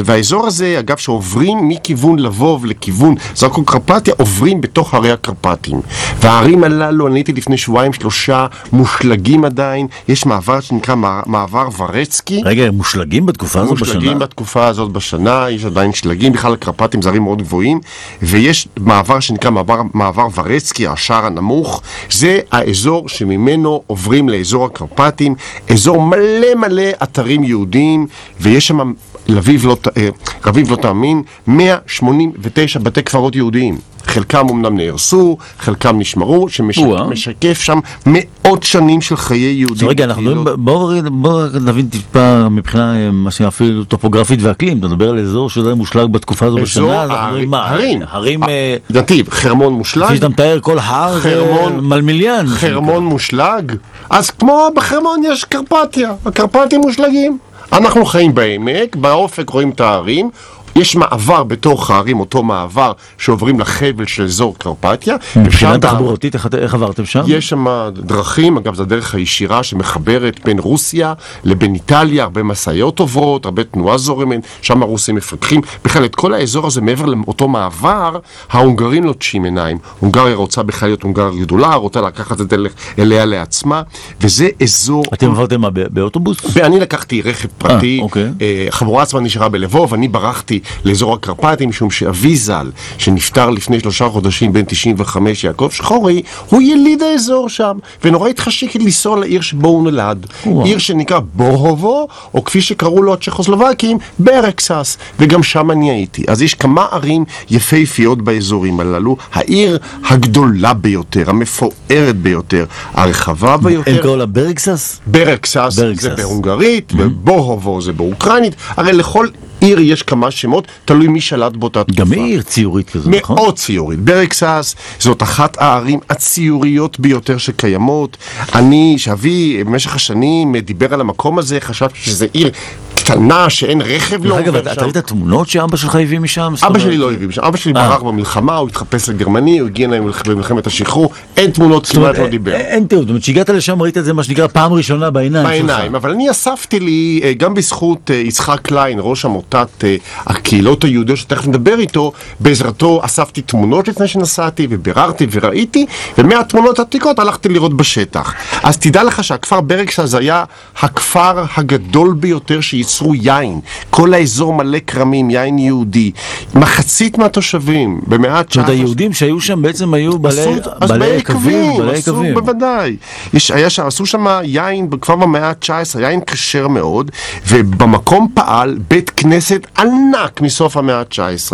[0.05, 5.81] והאזור הזה, אגב, שעוברים מכיוון לבוב לכיוון זרקו קרפטיה, עוברים בתוך הרי הקרפטים.
[6.21, 9.87] והערים הללו, אני הייתי לפני שבועיים שלושה, מושלגים עדיין.
[10.09, 12.43] יש מעבר שנקרא מע- מעבר ורצקי.
[12.45, 13.95] רגע, הם מושלגים בתקופה הזאת בשנה?
[13.95, 17.81] מושלגים בתקופה הזאת בשנה, יש עדיין שלגים, בכלל הקרפטים זה ערים מאוד גבוהים,
[18.23, 25.35] ויש מעבר שנקרא מעבר, מעבר ורצקי, השער הנמוך, זה האזור שממנו עוברים לאזור הקרפטים,
[25.71, 28.07] אזור מלא מלא אתרים יהודיים,
[28.41, 28.93] ויש שם,
[29.29, 30.09] לביב לא, אה,
[30.47, 33.79] רביב לא תאמין, 189 בתי קברות יהודיים.
[34.07, 36.49] חלקם אמנם נהרסו, חלקם נשמרו.
[36.49, 39.89] שמשקף שם מאות שנים של חיי יהודים.
[39.89, 40.23] רגע, אנחנו.
[40.23, 45.75] מדברים, בואו נבין טיפה מבחינה, אה, מה שאפילו טופוגרפית ואקלים, אתה מדבר על אזור שזה
[45.75, 47.11] מושלג בתקופה הזו בשנה, אז
[47.47, 47.69] מה?
[47.69, 48.03] הרים.
[48.09, 50.07] הרים, אה, נתיב, חרמון מושלג.
[50.07, 51.45] כפי שאתה מתאר, כל הר זה
[51.83, 52.47] מלמיליאן.
[52.47, 53.73] חרמון מושלג?
[54.11, 57.39] אז כמו בחרמון יש קרפטיה, הקרפטים מושלגים.
[57.73, 60.31] אנחנו חיים בעמק, באופק רואים את ההרים.
[60.77, 65.17] יש מעבר בתוך הערים, אותו מעבר שעוברים לחבל של אזור קרפטיה.
[65.37, 67.23] מבחינה תחבורתית, איך- עברתם שם?
[67.27, 71.13] יש שם דרכים, אגב, זו הדרך הישירה שמחברת בין רוסיה
[71.45, 75.61] לבין איטליה, הרבה משאיות עוברות, הרבה תנועה זורמת, שם הרוסים מפתחים.
[75.85, 78.19] בכלל, את כל האזור הזה, מעבר לאותו מעבר,
[78.51, 79.79] ההונגרים לוטשים עיניים.
[80.01, 82.57] הונגריה רוצה בכלל להיות הונגריה גדולה, רוצה לקחת את זה
[82.99, 83.83] אליה לעצמה,
[84.21, 85.05] וזה אזור...
[85.15, 86.37] אתם עברתם מה, באוטובוס?
[86.53, 88.29] ואני לקחתי רכב פרטי, אה, אוקיי.
[88.41, 94.09] אה, החבורה עצמה נשארה בלבוב, אני ברחתי לאזור הקרפטים, משום שאבי ז"ל, שנפטר לפני שלושה
[94.09, 99.85] חודשים, בן 95, יעקב שחורי, הוא יליד האזור שם, ונורא התחשיק לנסוע לעיר שבו הוא
[99.85, 100.27] נולד.
[100.47, 100.65] וואו.
[100.65, 106.25] עיר שנקרא בוהובו, או כפי שקראו לו הצ'כוסלובקים, ברקסס, וגם שם אני הייתי.
[106.29, 114.03] אז יש כמה ערים יפהפיות באזורים הללו, העיר הגדולה ביותר, המפוארת ביותר, הרחבה הם ביותר.
[114.03, 115.01] קראו לה ברגסס?
[115.07, 116.03] ברקסס ברקסס.
[116.03, 119.27] זה בהונגרית, ובוהובו זה באוקראינית, הרי לכל
[119.65, 122.01] עיר יש כמה שמות, תלוי מי שלט באותה תקופה.
[122.01, 123.37] גם היא עיר ציורית כזו, נכון?
[123.37, 124.01] מאוד ציורית.
[124.01, 128.17] ברקסס זאת אחת הערים הציוריות ביותר שקיימות.
[128.55, 132.51] אני, שאבי במשך השנים דיבר על המקום הזה, חשבתי שזה עיר
[132.97, 134.81] קטנה שאין רכב לא עובר אתה שם.
[134.81, 136.55] ראית תמונות שאבא שלך הביא משם?
[136.67, 137.89] אבא שלי לא הביא משם, אבא שלי אה.
[137.89, 142.53] ברח במלחמה, הוא התחפש לגרמני, הוא הגיע אליהם במלחמת השחרור, אין תמונות, כמעט לא דיבר.
[142.53, 145.47] אין- אין תיעוד, זאת אומרת, כשהגעת לשם ראית את זה מה שנקרא פעם ראשונה בעיניים
[145.47, 145.67] שלך.
[145.67, 150.85] בעיניים, אבל אני אספתי לי, אה, גם בזכות אה, יצחק קליין, ראש עמותת אה, הקהילות
[150.85, 155.87] היהודיות שתכף נדבר איתו, בעזרתו אספתי תמונות לפני שנסעתי, וביררתי וראיתי,
[156.19, 158.35] ומהתמונות העתיקות הלכתי לראות בשטח.
[158.63, 160.45] אז תדע לך שהכפר ברקסס היה
[160.81, 163.61] הכפר הגדול ביותר שייצרו יין.
[163.91, 166.11] כל האזור מלא כרמים, יין יהודי.
[166.55, 168.45] מחצית מהתושבים, במאה ה-19...
[168.45, 172.35] זאת אומרת, היהודים שהיו שם בעצם היו בעלי יקבים, בעלי יקבים.
[172.35, 172.97] בוודאי.
[173.35, 177.11] יש, היה שם, עשו שם יין כבר במאה ה-19, יין כשר מאוד,
[177.49, 181.53] ובמקום פעל בית כנסת ענק מסוף המאה ה-19,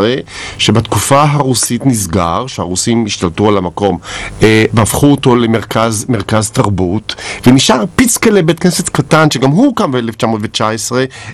[0.59, 3.99] שבתקופה הרוסית נסגר, שהרוסים השתלטו על המקום,
[4.43, 7.15] אה, והפכו אותו למרכז מרכז תרבות,
[7.47, 10.93] ונשאר פיצקלה בית כנסת קטן, שגם הוא הוקם ב-1919,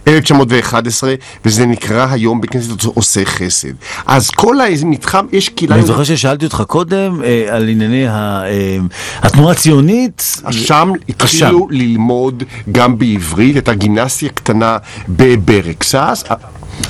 [0.09, 1.15] 1911,
[1.45, 3.69] וזה נקרא היום בית כנסת עושה חסד.
[4.07, 5.75] אז כל המתחם, יש קהילה...
[5.75, 8.13] אני זוכר ששאלתי אותך קודם אה, על ענייני ה-
[8.45, 8.77] אה,
[9.23, 10.37] התנועה הציונית.
[10.51, 14.77] שם התחילו ללמוד גם בעברית את הגימנסיה הקטנה
[15.09, 16.25] בברקסס,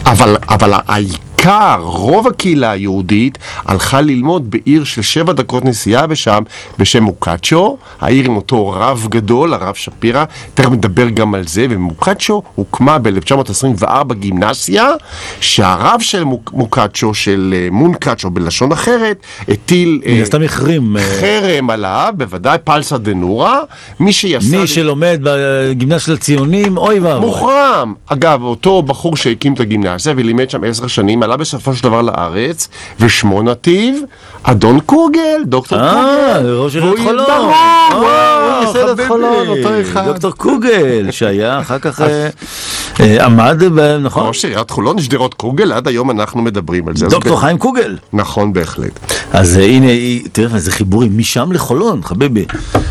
[0.07, 1.36] אבל, אבל העיקר,
[1.81, 6.43] רוב הקהילה היהודית הלכה ללמוד בעיר של שבע דקות נסיעה בשם,
[6.79, 10.25] בשם מוקצ'ו, העיר עם אותו רב גדול, הרב שפירא,
[10.55, 14.91] תכף נדבר גם על זה, ומוקצ'ו הוקמה ב-1924 גימנסיה,
[15.41, 20.01] שהרב של מוק- מוקצ'ו, של אה, מונקצ'ו בלשון אחרת, הטיל...
[20.07, 20.97] אה, מן הסתם החרים.
[20.97, 23.61] אה, חרם עליו, בוודאי פלסה דנורה,
[24.01, 24.57] מי שיסד...
[24.57, 27.27] מי שלומד בגימנס של הציונים, אוי ואבוי.
[27.27, 27.95] מוחרם.
[28.07, 32.68] אגב, אותו בחור שהקים את הגימנסיה ולימד שם עשר שנים, עלה בסופו של דבר לארץ,
[33.01, 34.03] ושמו נתיב,
[34.43, 36.51] אדון קוגל, דוקטור אה, קוגל.
[36.51, 37.26] ראש והוא עיריית חולון.
[37.26, 40.07] ברור, אה, וואו, ייסד את חולון, אותו אחד.
[40.07, 42.28] דוקטור קוגל, שהיה אחר כך אה,
[43.01, 43.62] אה, עמד,
[44.01, 44.26] נכון?
[44.26, 47.07] ראש עיריית חולון, שדרות קוגל, עד היום אנחנו מדברים על זה.
[47.07, 47.97] דוקטור חיים קוגל.
[48.12, 49.01] נכון, בהחלט.
[49.32, 49.87] אז אה, הנה,
[50.32, 52.47] תראה איזה חיבורים משם לחולון, חביבי.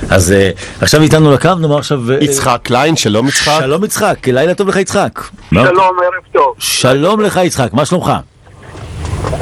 [0.09, 0.49] אז אה,
[0.81, 2.11] עכשיו איתנו לקו, נאמר עכשיו...
[2.11, 3.59] אה, יצחק קליין, שלום יצחק.
[3.59, 5.23] שלום יצחק, לילה טוב לך יצחק.
[5.49, 6.53] שלום, ערב טוב.
[6.59, 8.11] שלום לך יצחק, מה שלומך?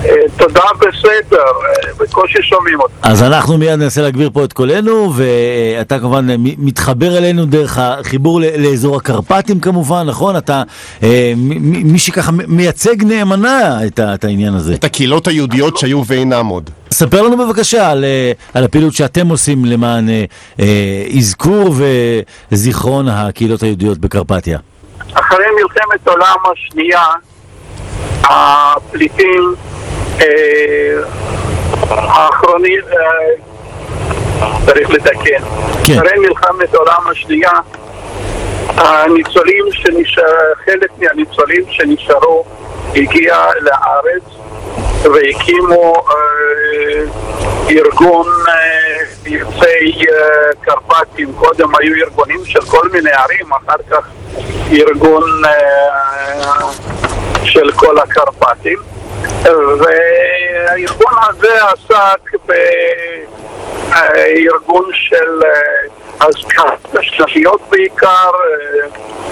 [0.06, 2.94] אה, תודה בסדר, אה, בקושי שומעים אותך.
[3.04, 8.96] אז אנחנו מיד ננסה להגביר פה את קולנו, ואתה כמובן מתחבר אלינו דרך החיבור לאזור
[8.96, 10.38] הקרפטים כמובן, נכון?
[10.38, 10.64] אתה
[11.04, 11.34] אה,
[11.84, 14.74] מי שככה מייצג נאמנה את, העניין הזה.
[14.74, 16.70] את הקהילות היהודיות שהיו ואינם עוד.
[16.92, 18.06] ספר לנו בבקשה על,
[18.54, 20.10] על הפעילות שאתם עושים למען
[21.18, 21.76] אזכור
[22.52, 24.60] וזיכרון הקהילות היהודיות בקרפטיה.
[25.14, 27.04] אחרי מלחמת העולם השנייה,
[28.24, 29.56] הפליטים
[31.90, 33.54] האחרונים, אה,
[34.66, 35.44] צריך לתקן,
[35.86, 35.94] כן.
[35.98, 37.52] אחרי מלחמת העולם השנייה,
[38.78, 42.44] הניצולים שנשאר, חלק מהניצולים שנשארו
[42.96, 44.24] הגיע לארץ
[45.04, 47.04] והקימו אה,
[47.70, 54.08] ארגון אה, יוצאי אה, קרפטים, קודם היו ארגונים של כל מיני ערים, אחר כך
[54.72, 56.72] ארגון אה,
[57.44, 58.78] של כל הקרפטים
[59.80, 62.32] והארגון הזה עסק
[63.96, 68.88] בארגון של אה, הזכרת השנתיות בעיקר, אה,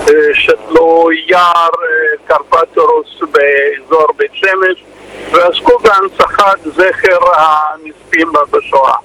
[0.08, 1.70] אה, שתלו יער,
[2.28, 4.84] קרפטורוס באזור בית שמש
[5.32, 8.96] ועסקו בהנצחת זכר הנספים בשואה.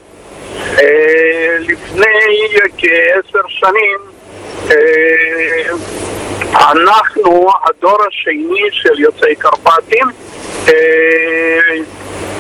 [0.78, 4.15] אה, לפני כעשר שנים
[6.70, 10.06] אנחנו, הדור השני של יוצאי קרפטים,
[10.68, 11.74] אה,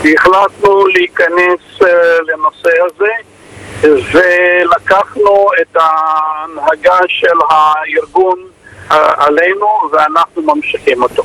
[0.04, 3.12] החלטנו להיכנס אה, לנושא הזה
[3.82, 8.38] ולקחנו את ההנהגה של הארגון
[8.90, 11.22] אה, עלינו ואנחנו ממשיכים אותו.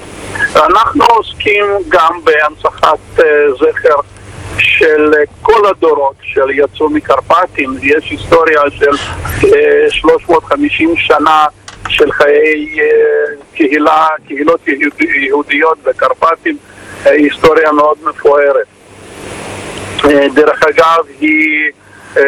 [0.55, 3.95] אנחנו עוסקים גם בהנצחת אה, זכר
[4.59, 8.91] של אה, כל הדורות של יצאו מקרפטים, יש היסטוריה של
[9.43, 11.45] אה, 350 שנה
[11.89, 12.85] של חיי אה,
[13.55, 16.57] קהילה, קהילות יהוד- יהודיות בקרפטים,
[17.05, 18.67] אה, היסטוריה מאוד מפוארת.
[20.05, 21.71] אה, דרך אגב, היא
[22.17, 22.23] אה,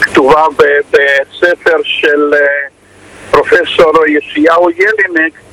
[0.00, 0.44] כתובה
[0.90, 2.46] בספר של אה,
[3.30, 5.47] פרופסור ישעיהו ילינק, אה,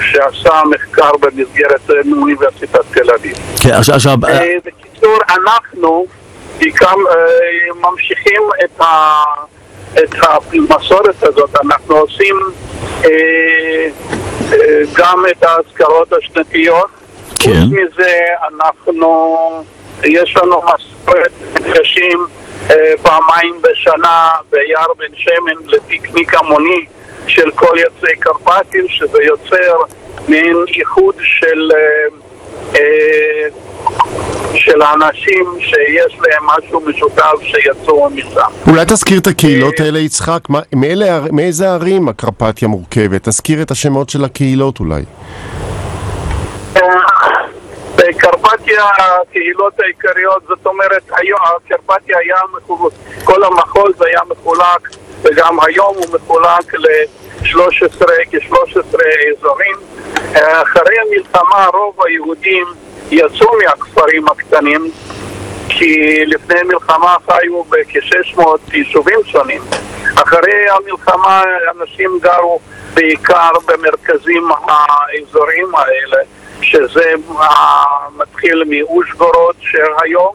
[0.00, 3.36] שעשה מחקר במסגרת אה, מאוניברסיטת תל אביב.
[3.62, 6.06] כן, עכשיו, אה, אה, בקיצור, אנחנו
[6.58, 9.22] בעיקר אה, ממשיכים את, ה,
[9.98, 10.14] את
[10.52, 12.36] המסורת הזאת, אנחנו עושים
[13.04, 13.10] אה,
[14.52, 16.86] אה, גם את האזכרות השנתיות.
[17.38, 17.50] כן.
[17.50, 18.16] חוץ מזה,
[18.54, 19.64] אנחנו,
[20.04, 22.26] יש לנו מסורת מפגשים
[22.70, 26.86] אה, פעמיים בשנה ביער בן שמן לפיקניק המוני
[27.26, 29.76] של כל יוצאי קרפטים, שזה יוצר
[30.28, 31.70] מעין איחוד של...
[31.74, 32.16] אה,
[32.74, 33.48] אה,
[34.54, 38.40] של האנשים שיש להם משהו משותף שיצאו משם.
[38.70, 40.38] אולי תזכיר את הקהילות האלה, יצחק?
[40.48, 43.28] מה- מאלה- מאיזה ערים הקרפטיה מורכבת?
[43.28, 45.02] תזכיר את השמות של הקהילות אולי.
[47.96, 52.92] בקרפטיה הקהילות העיקריות, זאת אומרת, היום קרפטיה היה מחולק,
[53.24, 54.88] כל המחוז היה מחולק,
[55.22, 58.98] וגם היום הוא מחולק ל-13, כ-13
[59.38, 59.76] אזורים.
[60.32, 62.66] אחרי המלחמה רוב היהודים
[63.10, 64.90] יצאו מהכפרים הקטנים,
[65.68, 68.42] כי לפני המלחמה חיו בכ-600
[68.72, 69.62] יישובים שונים.
[70.14, 71.42] אחרי המלחמה
[71.80, 72.60] אנשים גרו
[72.94, 76.22] בעיקר במרכזים האזוריים האלה,
[76.62, 77.84] שזה אה,
[78.16, 80.32] מתחיל מאושגורוד שהיום,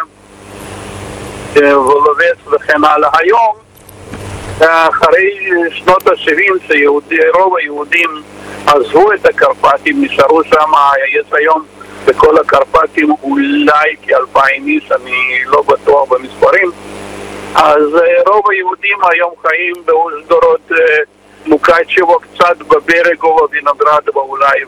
[1.57, 3.09] אה, וולובץ וכן הלאה.
[3.13, 3.55] היום
[4.59, 5.39] אחרי
[5.72, 8.09] שנות ה-70 שרוב היהודים
[8.68, 10.72] עזבו את הקרפטים, נשארו שם,
[11.13, 11.66] יש היום
[12.05, 16.72] בכל הקרפטים אולי כאלפיים איש, אני לא בטוח במספרים,
[17.55, 20.78] אז אה, רוב היהודים היום חיים באושדורות אה,
[21.48, 24.60] מוקצ'בו, קצת בברגו, בווינוגרדבו אולי,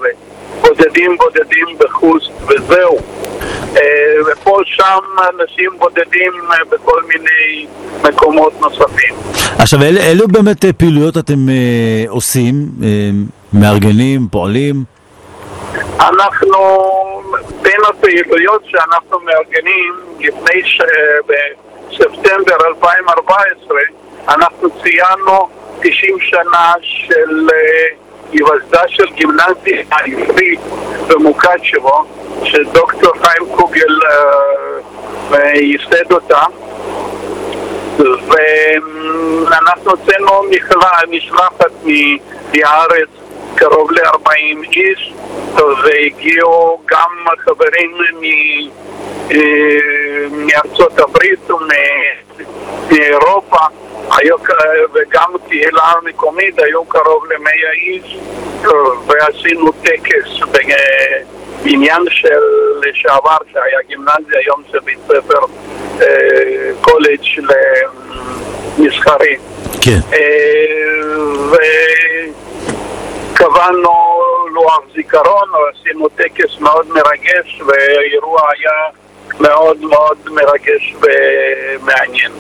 [0.62, 2.98] ובודדים בודדים בחוסט וזהו.
[3.78, 3.82] אה,
[4.32, 5.00] ופה שם
[5.34, 7.68] אנשים בודדים אה, בכל מיני
[8.04, 9.16] מקומות נוספים.
[9.60, 12.54] עכשיו אילו, אילו באמת אה, פעילויות אתם אה, עושים?
[12.84, 12.88] אה,
[13.54, 14.84] מארגנים, פועלים?
[16.00, 16.58] אנחנו,
[17.62, 20.82] בין הפעילויות שאנחנו מארגנים, לפני ש...
[21.90, 23.78] בספטמבר 2014,
[24.28, 25.50] אנחנו ציינו
[25.82, 27.88] 90 שנה של אה,
[28.32, 30.60] היווסדה של גימנסיה העברית
[31.08, 32.04] במוקצ'בו,
[32.44, 34.00] שדוקטור חיים קוגל
[35.34, 36.42] אה, ייסד אותה.
[37.98, 43.10] ואנחנו הוצאנו מכלה- משלחת מהארץ,
[43.56, 44.30] קרוב ל-40
[44.76, 45.14] איש,
[45.84, 47.10] והגיעו גם
[47.46, 48.24] חברים מ...
[49.32, 49.38] אה,
[50.32, 51.40] מארצות הברית
[52.90, 53.66] ומאירופה,
[54.12, 54.36] היו,
[54.94, 58.18] וגם קהילה מקומית, היו קרוב למאה איש,
[59.08, 60.30] ועשינו טקס
[61.64, 62.40] בעניין של
[62.82, 65.40] לשעבר, שהיה גימנזיה, היום זה בית ספר
[66.02, 67.20] אה, קולג'
[68.80, 69.38] למסחרי.
[69.82, 70.00] כן.
[73.34, 74.22] וקבענו
[74.54, 78.72] לוח זיכרון, עשינו טקס מאוד מרגש, והאירוע היה
[79.40, 82.32] מאוד מאוד מרגש ומעניין.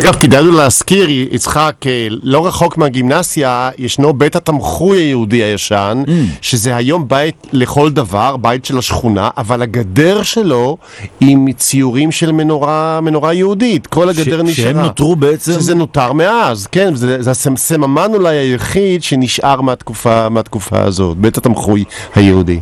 [0.00, 6.02] אגב, כדאי להזכיר, יצחק, אה, לא רחוק מהגימנסיה, ישנו בית התמחוי היהודי הישן,
[6.40, 10.76] שזה היום בית לכל דבר, בית של השכונה, אבל הגדר שלו
[11.20, 13.86] היא מציורים של מנורה, מנורה יהודית.
[13.86, 14.68] כל הגדר ש- נשארה.
[14.72, 20.80] שהם נותרו בעצם- שזה נותר מאז, כן, זה, זה הסממן אולי היחיד שנשאר מהתקופה, מהתקופה
[20.82, 21.84] הזאת, בית התמחוי
[22.14, 22.60] היהודי.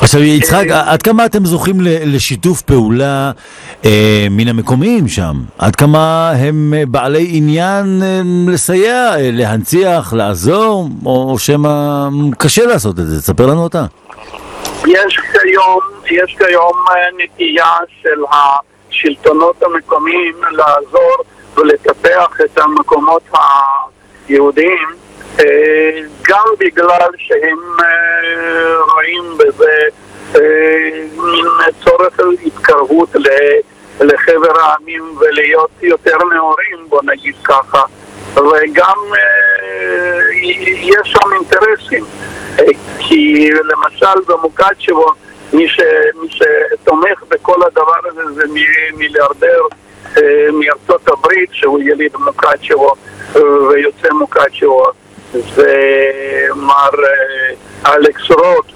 [0.00, 3.30] עכשיו יצחק, עד כמה אתם זוכים לשיתוף פעולה
[3.84, 5.42] אה, מן המקומיים שם?
[5.58, 11.68] עד כמה הם אה, בעלי עניין אה, לסייע, אה, להנציח, לעזור, או, שמא
[12.38, 13.20] קשה לעשות את זה?
[13.20, 13.84] תספר לנו אותה.
[14.86, 15.80] יש כיום,
[16.10, 16.84] יש כיום
[17.18, 21.16] נטייה של השלטונות המקומיים לעזור
[21.56, 23.22] ולטפח את המקומות
[24.28, 24.88] היהודיים
[26.28, 27.58] גם בגלל שהם
[28.94, 29.72] רואים בזה
[31.16, 31.46] מין
[31.84, 33.60] צורך התקרבות ל-
[34.00, 37.82] לחבר העמים ולהיות יותר נאורים, בוא נגיד ככה,
[38.34, 40.20] וגם אה,
[40.72, 42.04] יש שם אינטרסים.
[42.58, 42.64] אה,
[42.98, 45.06] כי למשל במוקצ'בו,
[45.52, 45.80] מי, ש,
[46.14, 48.42] מי שתומך בכל הדבר הזה זה
[48.96, 49.60] מיליארדר
[50.16, 52.94] אה, מארצות הברית, שהוא יליד מוקצ'בו
[53.70, 54.84] ויוצא מוקצ'בו,
[55.32, 55.74] זה
[56.56, 58.66] מר אה, אלכס רוט,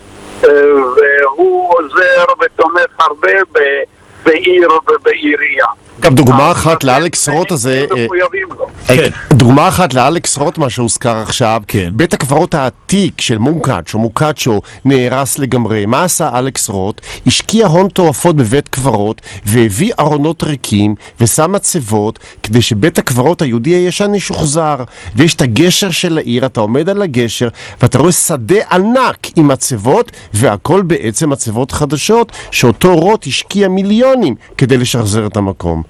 [0.45, 0.51] אה,
[0.97, 3.83] והוא עוזר ותומך הרבה ב-
[4.25, 5.67] בעיר ובעירייה.
[6.01, 7.87] אגב, דוגמה אחת לאלכס רוט הזה...
[7.91, 8.67] הם אה, מחויבים לו.
[8.87, 9.11] כן.
[9.33, 11.91] דוגמה אחת לאלכס רוט, מה שהוזכר עכשיו, כן.
[11.93, 15.87] בית הקברות העתיק של מונקאצ'ו, מוקאצ'ו, נהרס לגמרי.
[15.87, 17.01] מה עשה אלכס רוט?
[17.27, 24.15] השקיע הון תועפות בבית קברות, והביא ארונות ריקים, ושם מצבות, כדי שבית הקברות היהודי הישן
[24.15, 24.77] ישוחזר.
[25.17, 27.49] ויש את הגשר של העיר, אתה עומד על הגשר,
[27.83, 34.77] ואתה רואה שדה ענק עם מצבות, והכל בעצם מצבות חדשות, שאותו רוט השקיע מיליונים כדי
[34.77, 35.90] לשחזר את המקום.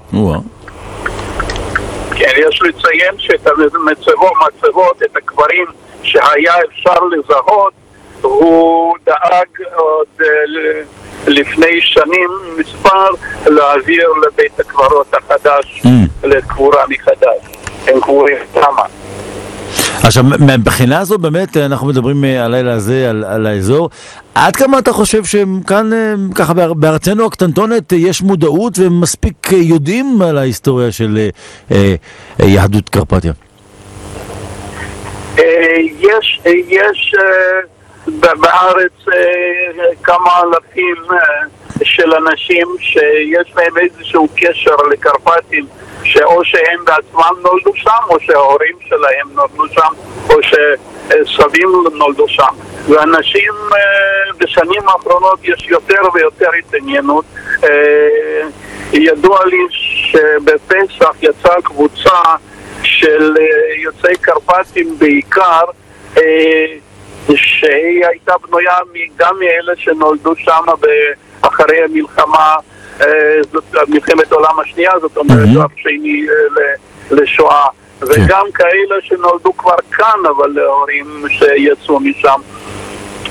[2.17, 5.67] כן, יש לציין שאת המצבות, מצבות, את הקברים
[6.03, 7.73] שהיה אפשר לזהות,
[8.23, 10.27] הוא דאג עוד אה,
[11.27, 13.09] לפני שנים מספר
[13.47, 15.83] להעביר לבית הקברות החדש,
[16.23, 17.61] לקבורה מחדש.
[17.87, 18.83] הם קבורים שמה.
[20.03, 23.91] עכשיו, מהבחינה הזו באמת אנחנו מדברים אה, הלילה הזה על, על האזור.
[24.35, 29.59] עד כמה אתה חושב שכאן, אה, ככה באר- בארצנו הקטנטונת, אה, יש מודעות ומספיק אה,
[29.59, 31.29] יודעים על ההיסטוריה של אה,
[31.77, 31.95] אה,
[32.43, 33.33] אה, יהדות קרפטיה?
[35.39, 35.45] אה,
[36.01, 37.61] יש, אה, יש אה,
[38.19, 41.17] בארץ אה, כמה אלפים אה,
[41.85, 45.67] של אנשים שיש להם איזשהו קשר לקרפטים
[46.05, 49.93] שאו שהם בעצמם נולדו שם או שההורים שלהם נולדו שם
[50.31, 52.55] או שסבים נולדו שם.
[52.89, 57.25] ואנשים אה, בשנים האחרונות יש יותר ויותר התעניינות.
[58.93, 62.21] ידוע לי שבפסח יצאה קבוצה
[62.83, 63.35] של
[63.77, 65.63] יוצאי קרפטים בעיקר,
[67.27, 68.75] שהיא הייתה בנויה
[69.17, 70.65] גם מאלה שנולדו שם
[71.43, 72.57] אחרי המלחמה,
[73.01, 73.41] אה,
[73.89, 76.75] מלחמת העולם השנייה, זאת אומרת, שלב שני אה,
[77.11, 77.67] לשואה,
[78.01, 82.41] וגם כאלה שנולדו כבר כאן, אבל להורים שיצאו משם.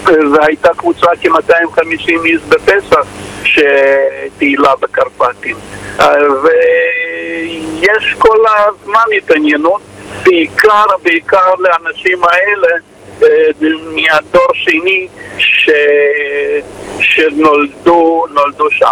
[0.06, 3.06] והייתה קבוצה כ-250 איש בפסח
[3.44, 5.56] שטיילה בקרפטים.
[6.00, 9.82] אה, ויש כל הזמן התעניינות,
[10.24, 12.78] בעיקר, בעיקר לאנשים האלה אה,
[13.96, 15.70] מהדור שני ש...
[17.02, 18.92] שנולדו נולדו שם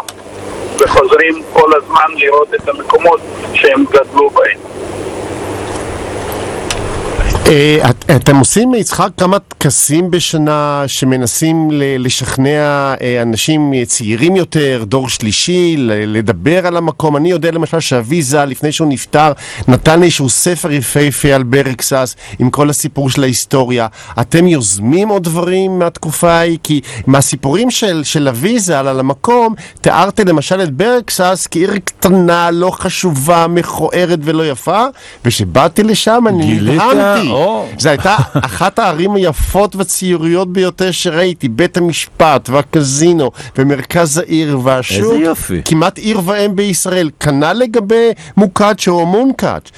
[0.80, 3.22] וחוזרים כל הזמן לראות את המקומות
[3.54, 4.60] שהם גדלו בהם.
[7.48, 14.84] אה, את- אתם עושים, יצחק, כמה טקסים בשנה שמנסים ל- לשכנע אה, אנשים צעירים יותר,
[14.88, 17.18] דור שלישי, לדבר על המקום?
[17.18, 19.32] אני יודע למשל שאבי ז"ל, לפני שהוא נפטר,
[19.68, 23.88] נתן לי איזשהו ספר יפהפה על ברקסס, עם כל הסיפור של ההיסטוריה.
[24.22, 26.58] אתם יוזמים עוד דברים מהתקופה ההיא?
[26.64, 32.72] כי מהסיפורים של, של אבי ז"ל על המקום, תיארתם למשל את ברקסס כעיר קטנה, לא
[32.72, 34.84] חשובה, מכוערת ולא יפה,
[35.26, 36.60] וכשבאתי לשם אני?
[36.76, 37.37] נדהמתי.
[37.38, 37.68] נכון.
[37.80, 45.14] זו הייתה אחת הערים היפות והציוריות ביותר שראיתי, בית המשפט והקזינו ומרכז העיר והשוק.
[45.14, 45.62] איזה יופי.
[45.66, 47.10] כמעט עיר ואם בישראל.
[47.20, 49.72] כנ"ל לגבי מוקאצ'ו או מונקאץ'.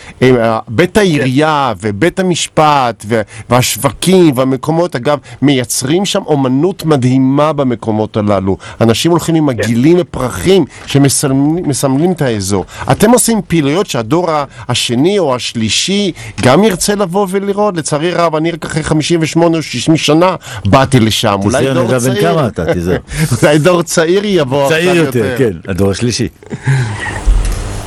[0.68, 3.06] בית העירייה ובית המשפט
[3.50, 8.58] והשווקים והמקומות, אגב, מייצרים שם אומנות מדהימה במקומות הללו.
[8.82, 12.66] אנשים הולכים עם עגילים ופרחים שמסמלים את האזור.
[12.92, 14.28] אתם עושים פעילויות שהדור
[14.70, 16.12] השני או השלישי
[16.42, 17.78] גם ירצה לבוא ולראות?
[17.78, 20.36] לצערי רב, אני רק אחרי 58 או 60 שנה
[20.66, 21.38] באתי לשם.
[21.44, 22.22] אולי תיזהר, דור נדע בן צעיר.
[22.22, 22.98] כמה אתה, תיזהר.
[23.44, 26.30] אולי דור צעיר יבוא צעיר עכשיו יותר, כן, הדור השלישי.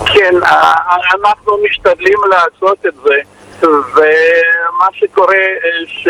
[0.06, 0.34] כן,
[1.14, 3.14] אנחנו משתדלים לעשות את זה,
[3.66, 6.04] ומה שקורה אה,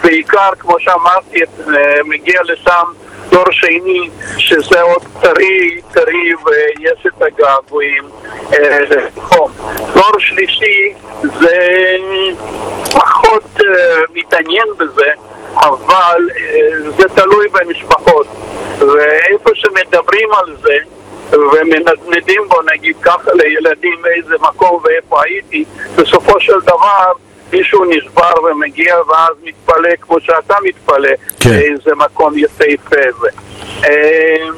[0.00, 2.84] שבעיקר, כמו שאמרתי, אה, מגיע לשם
[3.30, 8.04] דור שני, שזה עוד טרי, טרי, ויש את הגעגועים
[8.52, 9.50] אה, לחום.
[9.94, 11.96] דור שלישי זה
[12.92, 15.10] פחות אה, מתעניין בזה,
[15.54, 18.26] אבל אה, זה תלוי במשפחות.
[18.78, 20.76] ואיפה שמדברים על זה,
[21.30, 25.64] ומנדנדים בו נגיד ככה לילדים איזה מקום ואיפה הייתי,
[25.96, 27.12] בסופו של דבר
[27.52, 31.10] מישהו נשבר ומגיע ואז מתפלא כמו שאתה מתפלא
[31.40, 31.50] כן.
[31.50, 33.28] באיזה מקום יפהפה זה.
[33.84, 34.48] אה,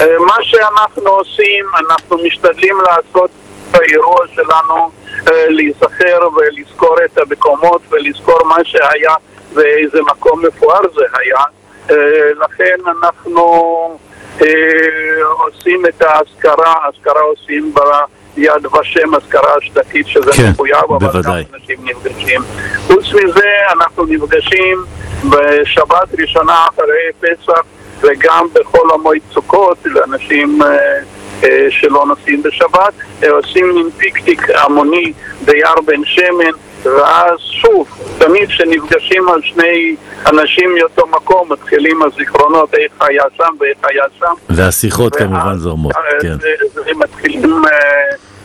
[0.00, 3.30] אה, מה שאנחנו עושים, אנחנו משתדלים לעשות
[3.70, 4.90] באירוע שלנו
[5.28, 9.14] אה, להיזכר ולזכור את המקומות ולזכור מה שהיה
[9.54, 11.44] ואיזה מקום מפואר זה היה.
[12.40, 13.98] לכן אנחנו
[15.32, 17.74] עושים את האזכרה, האזכרה עושים
[18.34, 21.44] ביד ושם, אזכרה השנתית שזה כן, מחויב, אבל גם בוודאי.
[21.54, 22.40] אנשים נפגשים.
[22.86, 24.84] חוץ מזה אנחנו נפגשים
[25.30, 27.62] בשבת ראשונה אחרי פסח
[28.00, 30.76] וגם בחול המועד סוכות לאנשים אה,
[31.44, 32.92] אה, שלא נוסעים בשבת,
[33.22, 35.12] אה, עושים מין פיקניק המוני
[35.44, 36.50] ביער בן שמן
[36.84, 37.88] ואז שוב,
[38.18, 39.96] תמיד כשנפגשים על שני
[40.26, 46.00] אנשים מאותו מקום מתחילים הזיכרונות איך היה שם ואיך היה שם והשיחות כמובן זורמות, אה,
[46.22, 46.34] כן.
[46.40, 46.48] זה-
[46.84, 47.70] זה מתחילים אה,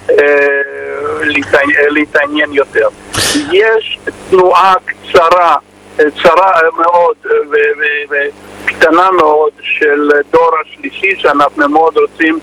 [0.10, 0.48] אה,
[1.22, 2.88] להתעניין- להתעניין יותר.
[3.52, 4.00] יש
[4.30, 5.56] תנועה קצרה,
[6.00, 8.14] אה, צרה מאוד אה, ו-
[8.66, 12.40] וקטנה מאוד של דור השלישי שאנחנו מאוד רוצים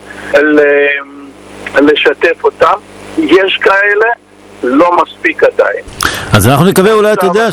[1.80, 2.74] לשתף אותם.
[3.18, 4.06] יש כאלה,
[4.62, 5.84] לא מספיק עדיין.
[6.32, 7.48] אז אנחנו נקווה אולי, אתה יודע,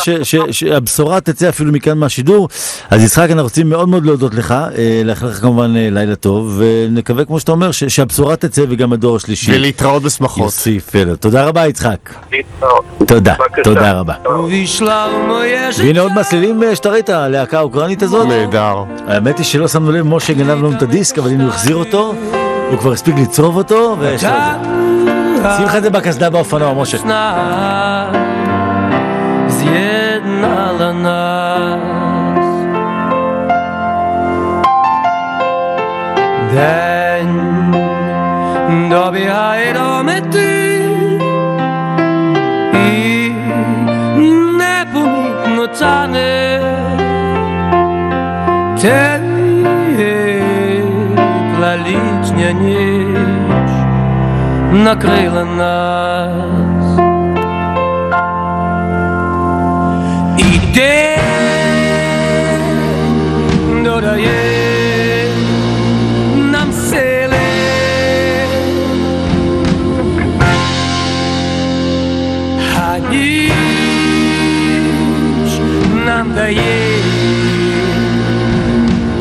[0.51, 2.49] שהבשורה תצא אפילו מכאן מהשידור.
[2.89, 6.61] אז יצחק, אנחנו רוצים מאוד מאוד להודות לך, אה, לאחל לך כמובן אה, לילה טוב,
[6.61, 10.43] ונקווה, כמו שאתה אומר, שהבשורה תצא וגם הדור השלישי ולהתראות בשמחות.
[10.43, 11.15] יוסיף אליה.
[11.15, 11.97] תודה רבה, יצחק.
[12.31, 12.83] להתראות.
[13.07, 13.33] תודה.
[13.63, 14.13] תודה רבה.
[15.77, 18.27] והנה עוד מסלילים אה, שאתה ראית, הלהקה האוקראינית הזאת.
[18.27, 18.83] נהדר.
[19.07, 22.13] האמת היא שלא שמנו לב, משה גנב לנו את הדיסק, אבל הנה הוא החזיר אותו,
[22.69, 24.35] הוא כבר הספיק לצרוב אותו, ויש לו את
[24.65, 24.82] זה.
[25.57, 26.97] שים לך את זה בקסדה באופנוע, משה.
[38.93, 39.57] da vi har
[40.15, 40.53] i te
[51.63, 52.51] la licznia
[54.73, 56.99] накрила нас
[60.37, 60.43] І
[60.75, 62.23] день
[63.83, 65.27] додає
[66.35, 67.37] нам сили,
[72.85, 73.51] а ніч
[76.05, 76.99] нам дає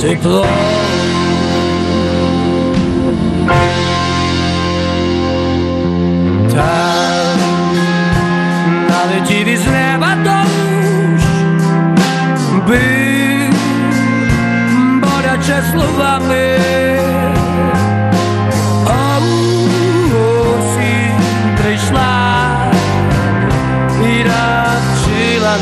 [0.00, 0.46] тепло.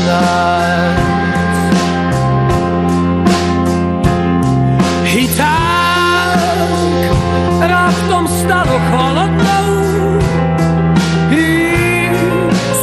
[0.06, 0.96] нас.
[5.14, 6.38] І так
[7.60, 9.58] раптом стало холодно.
[11.32, 12.08] І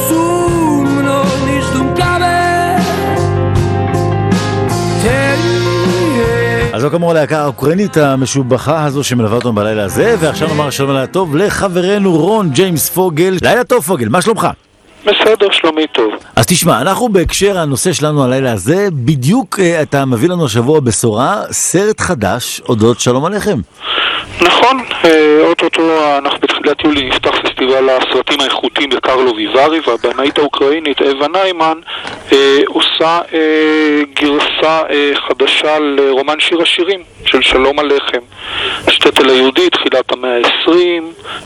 [0.08, 2.78] сумно між думками
[6.72, 11.06] אז זו כאמור הלהקה האוקראינית המשובחה הזו שמלווה אותנו בלילה הזה, ועכשיו נאמר שלום לילה
[11.06, 13.36] טוב לחברנו רון ג'יימס פוגל.
[13.42, 14.48] לילה טוב פוגל, מה שלומך?
[15.05, 16.13] בסדר, שלומי טוב.
[16.35, 21.41] אז תשמע, אנחנו בהקשר הנושא שלנו הלילה הזה, בדיוק אה, אתה מביא לנו השבוע בשורה,
[21.51, 23.59] סרט חדש אודות שלום עליכם.
[24.41, 25.81] נכון, אה, אוטוטו
[26.17, 31.77] אנחנו בתחילת יולי נפתח פסטיבל הסרטים האיכותיים בקרלו ויברי, והבמאית האוקראינית אווה ניימן
[32.31, 32.37] אה,
[32.67, 33.39] עושה אה,
[34.15, 38.19] גרסה אה, חדשה לרומן שיר השירים של שלום עליכם.
[38.89, 40.71] שטטל היהודי, תחילת המאה ה-20,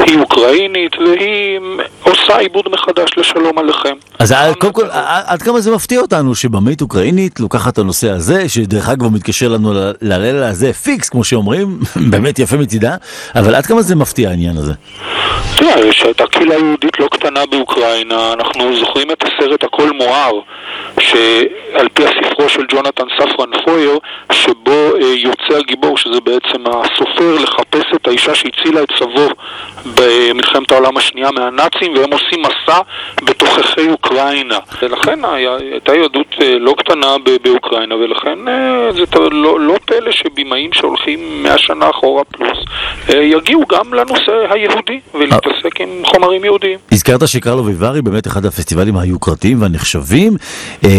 [0.05, 1.59] היא אוקראינית והיא
[2.03, 3.93] עושה עיבוד מחדש לשלום עליכם.
[4.19, 8.09] אז עד- קודם כל, עד עד כמה זה מפתיע אותנו שבמאית אוקראינית לוקחת את הנושא
[8.09, 11.79] הזה, שדרך אגב מתקשר לנו ללילה הזה פיקס, כמו שאומרים,
[12.11, 12.95] באמת יפה מצידה,
[13.35, 14.73] אבל עד כמה זה מפתיע העניין הזה?
[15.55, 20.39] תראה, שהייתה קהילה יהודית לא קטנה באוקראינה, אנחנו זוכרים את הסרט הכל מואר,
[20.99, 23.97] שעל פי הספרו של ג'ונתן ספרן פויר,
[24.31, 29.27] שבו אה, יוצא הגיבור, שזה בעצם הסופר, לחפש את האישה שהצילה את סבו
[29.95, 32.79] במלחמת העולם השנייה מהנאצים, והם עושים מסע
[33.23, 34.59] בתוככי אוקראינה.
[34.81, 41.43] ולכן הייתה יהדות אה, לא קטנה באוקראינה, ולכן אה, זה לא, לא פלא שבימאים שהולכים
[41.43, 42.57] מאה שנה אחורה פלוס,
[43.09, 46.79] אה, יגיעו גם לנושא היהודי, ולהתעסק עם חומרים יהודיים.
[46.91, 50.33] הזכרת שקרלו ויברי באמת אחד הפסטיבלים היוקרתיים והנחשבים,
[50.85, 50.89] אה,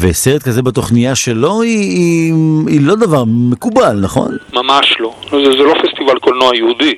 [0.00, 2.32] וסרט כזה בתוכניה שלו היא,
[2.80, 4.36] לא דבר מקובל, נכון?
[4.52, 5.14] ממש לא.
[5.30, 6.94] זה לא פסטיבל קולנוע יהודי.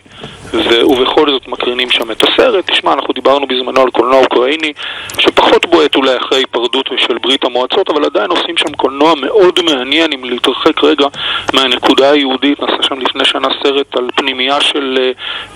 [0.54, 2.70] ו- ובכל זאת מקרינים שם את הסרט.
[2.70, 4.72] תשמע, אנחנו דיברנו בזמנו על קולנוע אוקראיני,
[5.18, 10.10] שפחות בועט אולי אחרי היפרדות של ברית המועצות, אבל עדיין עושים שם קולנוע מאוד מעניין,
[10.12, 11.06] אם להתרחק רגע
[11.54, 12.60] מהנקודה היהודית.
[12.60, 14.98] נעשה שם לפני שנה סרט על פנימייה של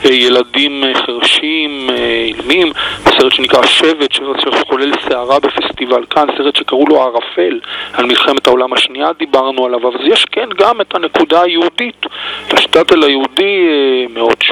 [0.05, 1.91] אה, ילדים אה, חרשים,
[2.27, 2.73] אילמים,
[3.05, 4.21] סרט שנקרא שבט, ש-
[4.61, 7.61] שחולל סערה בפסטיבל כאן, סרט שקראו לו ערפל,
[7.93, 12.07] על מלחמת העולם השנייה דיברנו עליו, אבל יש כן גם את הנקודה היהודית,
[12.51, 13.67] השטאטל היהודי
[14.15, 14.43] מאות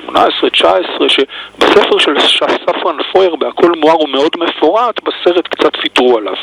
[0.40, 0.64] 18-19,
[1.08, 2.14] שבספר של
[2.62, 6.34] ספרן פויר בהכל מואר הוא מאוד מפורט, בסרט קצת ויתרו עליו.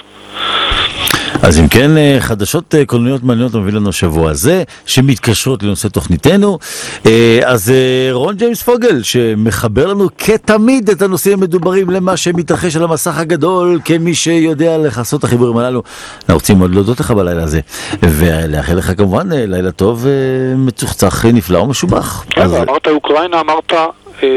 [1.44, 6.58] אז אם כן, אה, חדשות אה, קולנועיות מעניינות מביא לנו השבוע הזה, שמתקשרות לנושא תוכניתנו.
[7.06, 7.74] אה, אז
[8.12, 14.16] רון ג'יימס פוגל, שמחבר לנו כתמיד את הנושאים המדוברים למה שמתרחש על המסך הגדול, כמי
[14.16, 15.84] שיודע לכסות את החיבורים הללו.
[16.20, 17.60] אנחנו רוצים מאוד להודות לך בלילה הזה,
[18.04, 20.06] ולאחל לך כמובן לילה טוב,
[20.56, 22.26] מצוחצח, נפלא ומשובח.
[22.38, 23.74] אז, כן, אמרת אוקראינה, אמרת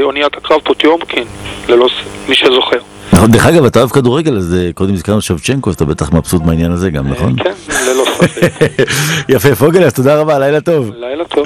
[0.02, 1.24] אוניית הקרב פוטיומקין,
[1.68, 2.28] ללא ס...
[2.28, 2.93] מי שזוכר.
[3.14, 6.42] נכון, דרך אגב, אתה אוהב כדורגל, אז אה, קודם הזכרנו שבצ'נקו, אז אתה בטח מבסוט
[6.42, 7.36] מהעניין הזה גם, נכון?
[7.36, 7.50] כן,
[7.86, 8.52] ללא ספק.
[9.34, 10.90] יפה, פוגל, אז תודה רבה, לילה טוב.
[10.98, 11.44] לילה טוב.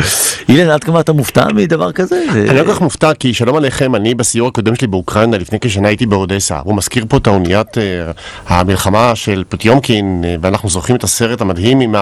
[0.49, 2.24] אילן, עד כמה אתה מופתע מדבר כזה?
[2.32, 5.89] אני לא כל כך מופתע, כי שלום עליכם, אני בסיור הקודם שלי באוקראינה, לפני כשנה
[5.89, 6.59] הייתי באודסה.
[6.65, 8.11] הוא מזכיר פה את האוניית אה,
[8.47, 11.95] המלחמה של פוטיומקין, אה, ואנחנו זוכרים את הסרט המדהים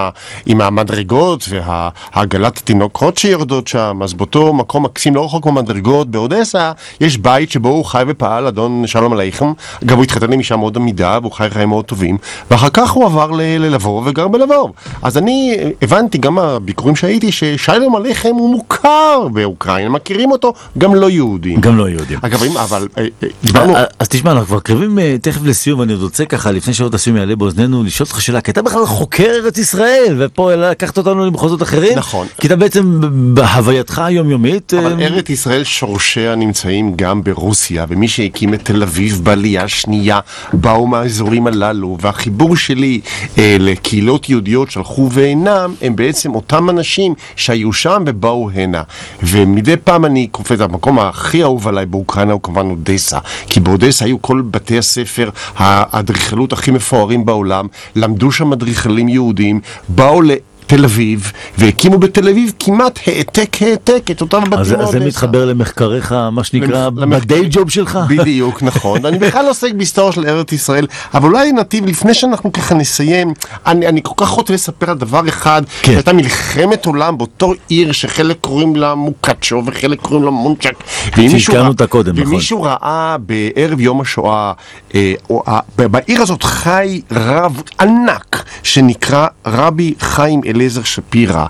[0.46, 4.00] עם המדרגות והעגלת התינוקות שיורדות שם.
[4.02, 8.86] אז באותו מקום מקסים, לא רחוק מהמדרגות, באודסה, יש בית שבו הוא חי ופעל, אדון
[8.86, 9.55] שלום עליכם.
[9.84, 12.16] אגב, הוא התחתן עם אישה מאוד עמידה, והוא חי חיים מאוד טובים.
[12.50, 14.72] ואחר כך הוא עבר ללבוב וגר בלבוב.
[15.02, 21.10] אז אני הבנתי, גם מהביקורים שהייתי, ששלום עליכם הוא מוכר באוקראינה, מכירים אותו גם לא
[21.10, 21.60] יהודים.
[21.60, 22.18] גם לא יהודים.
[22.22, 23.76] אגב, אם- אבל אה, אה, דיברנו...
[23.76, 27.16] אה, אז תשמע, אנחנו כבר קרבים תכף לסיום, ואני עוד רוצה ככה, לפני שעות הסיום
[27.16, 31.62] יעלה באוזנינו, לשאול אותך שאלה, כי אתה בכלל חוקר ארץ ישראל, ופה לקחת אותנו למחוזות
[31.62, 31.98] אחרים.
[31.98, 32.26] נכון.
[32.40, 33.00] כי אתה בעצם
[33.34, 34.74] בהווייתך היומיומית...
[34.74, 40.20] אבל ארץ ישראל שורשיה נמצאים גם ברוסיה, ומי שהקים את תל אביב בעלייה השנייה
[40.52, 43.00] באו מהאזורים הללו, והחיבור שלי
[43.38, 48.82] אה, לקהילות יהודיות שהלכו ואינם, הם בעצם אותם אנשים שהיו שם ובאו הנה.
[49.22, 54.22] ומדי פעם אני קופץ, המקום הכי אהוב עליי באוקראינה הוא כמובן אודסה, כי באודסה היו
[54.22, 60.30] כל בתי הספר, האדריכלות הכי מפוארים בעולם, למדו שם אדריכלים יהודים, באו ל...
[60.66, 65.00] תל אביב, והקימו בתל אביב כמעט העתק העתק את אותם בתים אז אז זה.
[65.00, 67.98] מתחבר למחקריך, מה שנקרא, למח- בדיי ג'וב שלך.
[68.16, 69.06] בדיוק, נכון.
[69.06, 73.32] אני בכלל עוסק בהיסטוריה של ארץ ישראל, אבל אולי נתיב, לפני שאנחנו ככה נסיים,
[73.66, 75.92] אני, אני כל כך רוצה לספר על דבר אחד, כן.
[75.92, 80.74] שהייתה מלחמת עולם באותו עיר שחלק קוראים לה מוקצ'ו וחלק קוראים לה מונצ'ק.
[81.16, 82.32] שהזכרנו ראה- אותה קודם, נכון.
[82.34, 84.52] ומישהו ראה בערב יום השואה,
[84.94, 91.46] אה, או, אה, בעיר הזאת חי רב ענק, שנקרא רבי חיים אליעזר שפירא.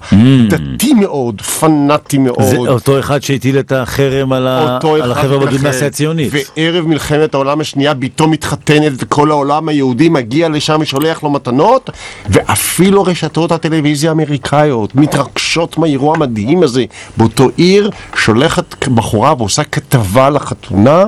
[0.48, 2.38] דתי מאוד, פנאטי מאוד.
[2.38, 2.42] Mm.
[2.42, 6.32] זה אותו אחד שהטיל את החרם על ה- על החבר'ה בגימנסיה הציונית.
[6.56, 11.90] וערב מלחמת העולם השנייה ביתו מתחתנת וכל העולם היהודי מגיע לשם ושולח לו מתנות
[12.28, 16.84] ואפילו רשתות הטלוויזיה האמריקאיות מתרגשות מהאירוע המדהים הזה
[17.16, 21.04] באותו עיר שולחת בחורה ועושה כתבה לחתונה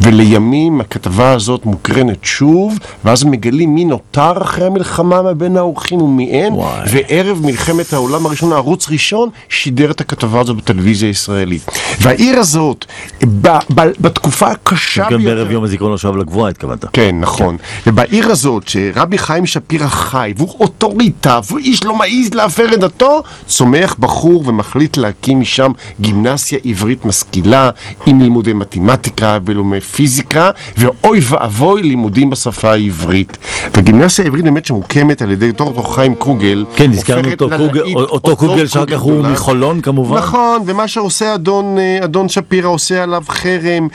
[0.00, 2.74] ולימים הכתבה הזאת מוקרנת שוב
[3.04, 6.52] ואז מגלים מי נותר אחרי המלחמה מבין האורחים ומי אין.
[6.86, 11.62] וערב ערב מלחמת העולם הראשונה, ערוץ ראשון שידר את הכתבה הזאת בטלוויזיה הישראלית.
[12.00, 12.84] והעיר הזאת,
[13.24, 16.84] ב- ב- בתקופה הקשה גם בערב יום הזיכרון לשואב לגבוהה התכוונת.
[16.92, 17.56] כן, נכון.
[17.86, 23.96] ובעיר הזאת, שרבי חיים שפירא חי, והוא אוטוריטה, ואיש לא מעז להפר את דתו, צומח
[23.98, 27.70] בחור ומחליט להקים משם גימנסיה עברית משכילה,
[28.06, 33.38] עם לימודי מתמטיקה ולימודי פיזיקה, ואוי ואבוי לימודים בשפה העברית.
[33.74, 38.66] והגימנסיה העברית באמת שמוקמת על ידי דוקטור חיים קוגל, כן, הופכת אותו קוגל, אותו קוגל
[38.66, 39.22] שאחר כך הוא.
[39.22, 40.16] מחולון כמובן.
[40.16, 43.88] נכון, ומה שעושה אדון, אה, אדון שפירא עושה עליו חרם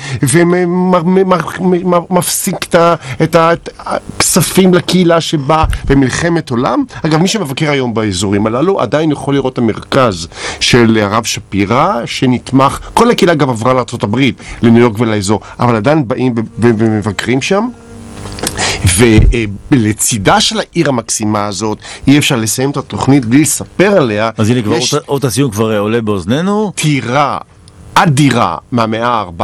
[2.10, 2.56] ומפסיק
[3.24, 3.36] את
[3.80, 6.84] הכספים לקהילה שבאה במלחמת עולם.
[7.06, 10.28] אגב, מי שמבקר היום באזורים הללו עדיין יכול לראות את המרכז
[10.60, 14.20] של הרב שפירא שנתמך, כל הקהילה גם עברה לארה"ב,
[14.62, 17.68] לניו יורק ולאזור, אבל עדיין באים ומבקרים שם.
[19.72, 21.78] ולצידה של העיר המקסימה הזאת,
[22.08, 24.30] אי אפשר לסיים את התוכנית בלי לספר עליה.
[24.38, 24.78] אז הנה כבר
[25.08, 26.72] אות- הסיום כבר אה, עולה באוזנינו.
[26.76, 27.38] טירה
[27.98, 29.40] אדירה מהמאה ה-14,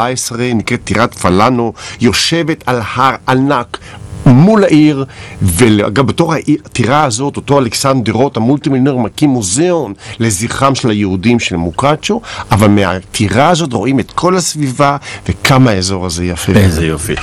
[0.55, 3.77] נקראת טירת פלנו, יושבת על הר ענק.
[4.25, 5.05] מול העיר,
[5.41, 12.21] ואגב, בתור הטירה הזאת, אותו אלכסנדרוט, המולטימילינר, מקים מוזיאון לזכרם של היהודים של מוקאצ'ו,
[12.51, 14.97] אבל מהטירה הזאת רואים את כל הסביבה
[15.29, 16.51] וכמה האזור הזה יפה.
[16.51, 17.15] איזה יופי.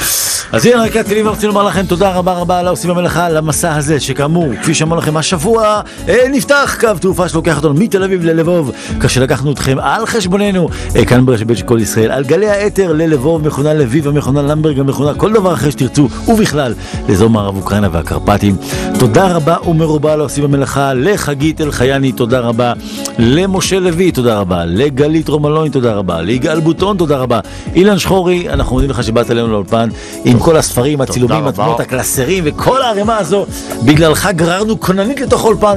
[0.53, 3.75] אז הנה רק עד רציתי לומר לכם תודה רבה רבה על העושים במלאכה, על המסע
[3.75, 8.73] הזה, שכאמור, כפי שאמרנו לכם, השבוע אה, נפתח קו תעופה שלוקח אותנו מתל אביב ללבוב,
[9.01, 12.93] כאשר לקחנו אתכם על חשבוננו, אה, כאן ברשת בית של כל ישראל, על גלי האתר
[12.93, 16.75] ללבוב, מכונה לביב, המכונה למברג, המכונה כל דבר אחר שתרצו, ובכלל,
[17.09, 18.57] לאזור מערב אוקראינה והקרפטים.
[18.99, 22.73] תודה רבה ומרובה על העושים במלאכה, לחגית אלחייני, תודה רבה,
[23.19, 27.41] למשה לוי, תודה רבה, לגלית רומלוין, תודה רבה, ליגאל בוטון, תודה רבה,
[27.75, 29.89] אילן שחורי, אנחנו מודים לך שבאת אלינו לאולפן
[30.25, 31.47] עם כל הספרים, הצילומים.
[31.47, 33.47] התמונות, הקלסרים וכל הערימה הזו.
[33.85, 35.77] בגללך גררנו כוננית לתוך האולפן,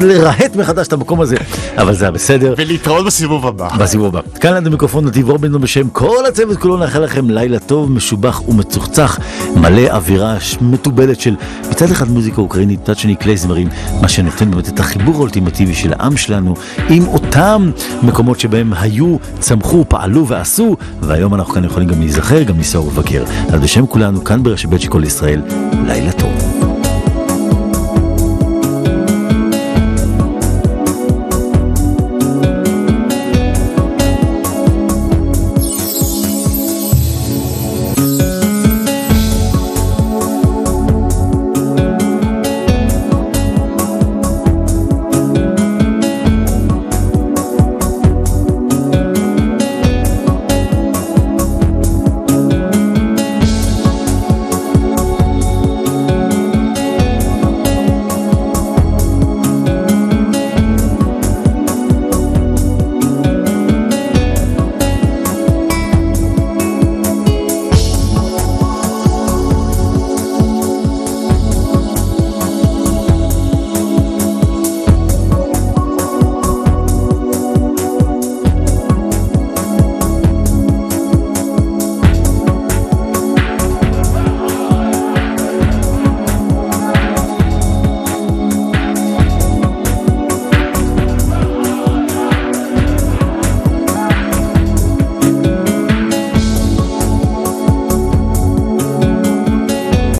[0.00, 1.36] לרהט מחדש את המקום הזה,
[1.76, 2.54] אבל זה היה בסדר.
[2.56, 3.68] ולהתראות בסיבוב הבא.
[3.78, 4.20] בסיבוב הבא.
[4.40, 9.18] כאן ליד המיקרופון נתיב רובינזון בשם כל הצוות כולו נאחל לכם לילה טוב, משובח ומצוחצח,
[9.56, 11.36] מלא אווירה ש- מתובלת של
[11.70, 13.68] מצד אחד מוזיקה אוקראינית, מצד שני קלייזמרים,
[14.02, 16.54] מה שנותן באמת את החיבור האולטימטיבי של העם שלנו
[16.88, 17.70] עם אותם
[18.02, 23.24] מקומות שבהם היו, צמחו, פעלו ועשו, והיום אנחנו כאן יכולים גם להיזכר, גם לנסוע ולבקר.
[23.48, 25.42] אז בשם כולנו, כאן ברשת בית של כל ישראל,
[25.86, 26.59] לילה טוב.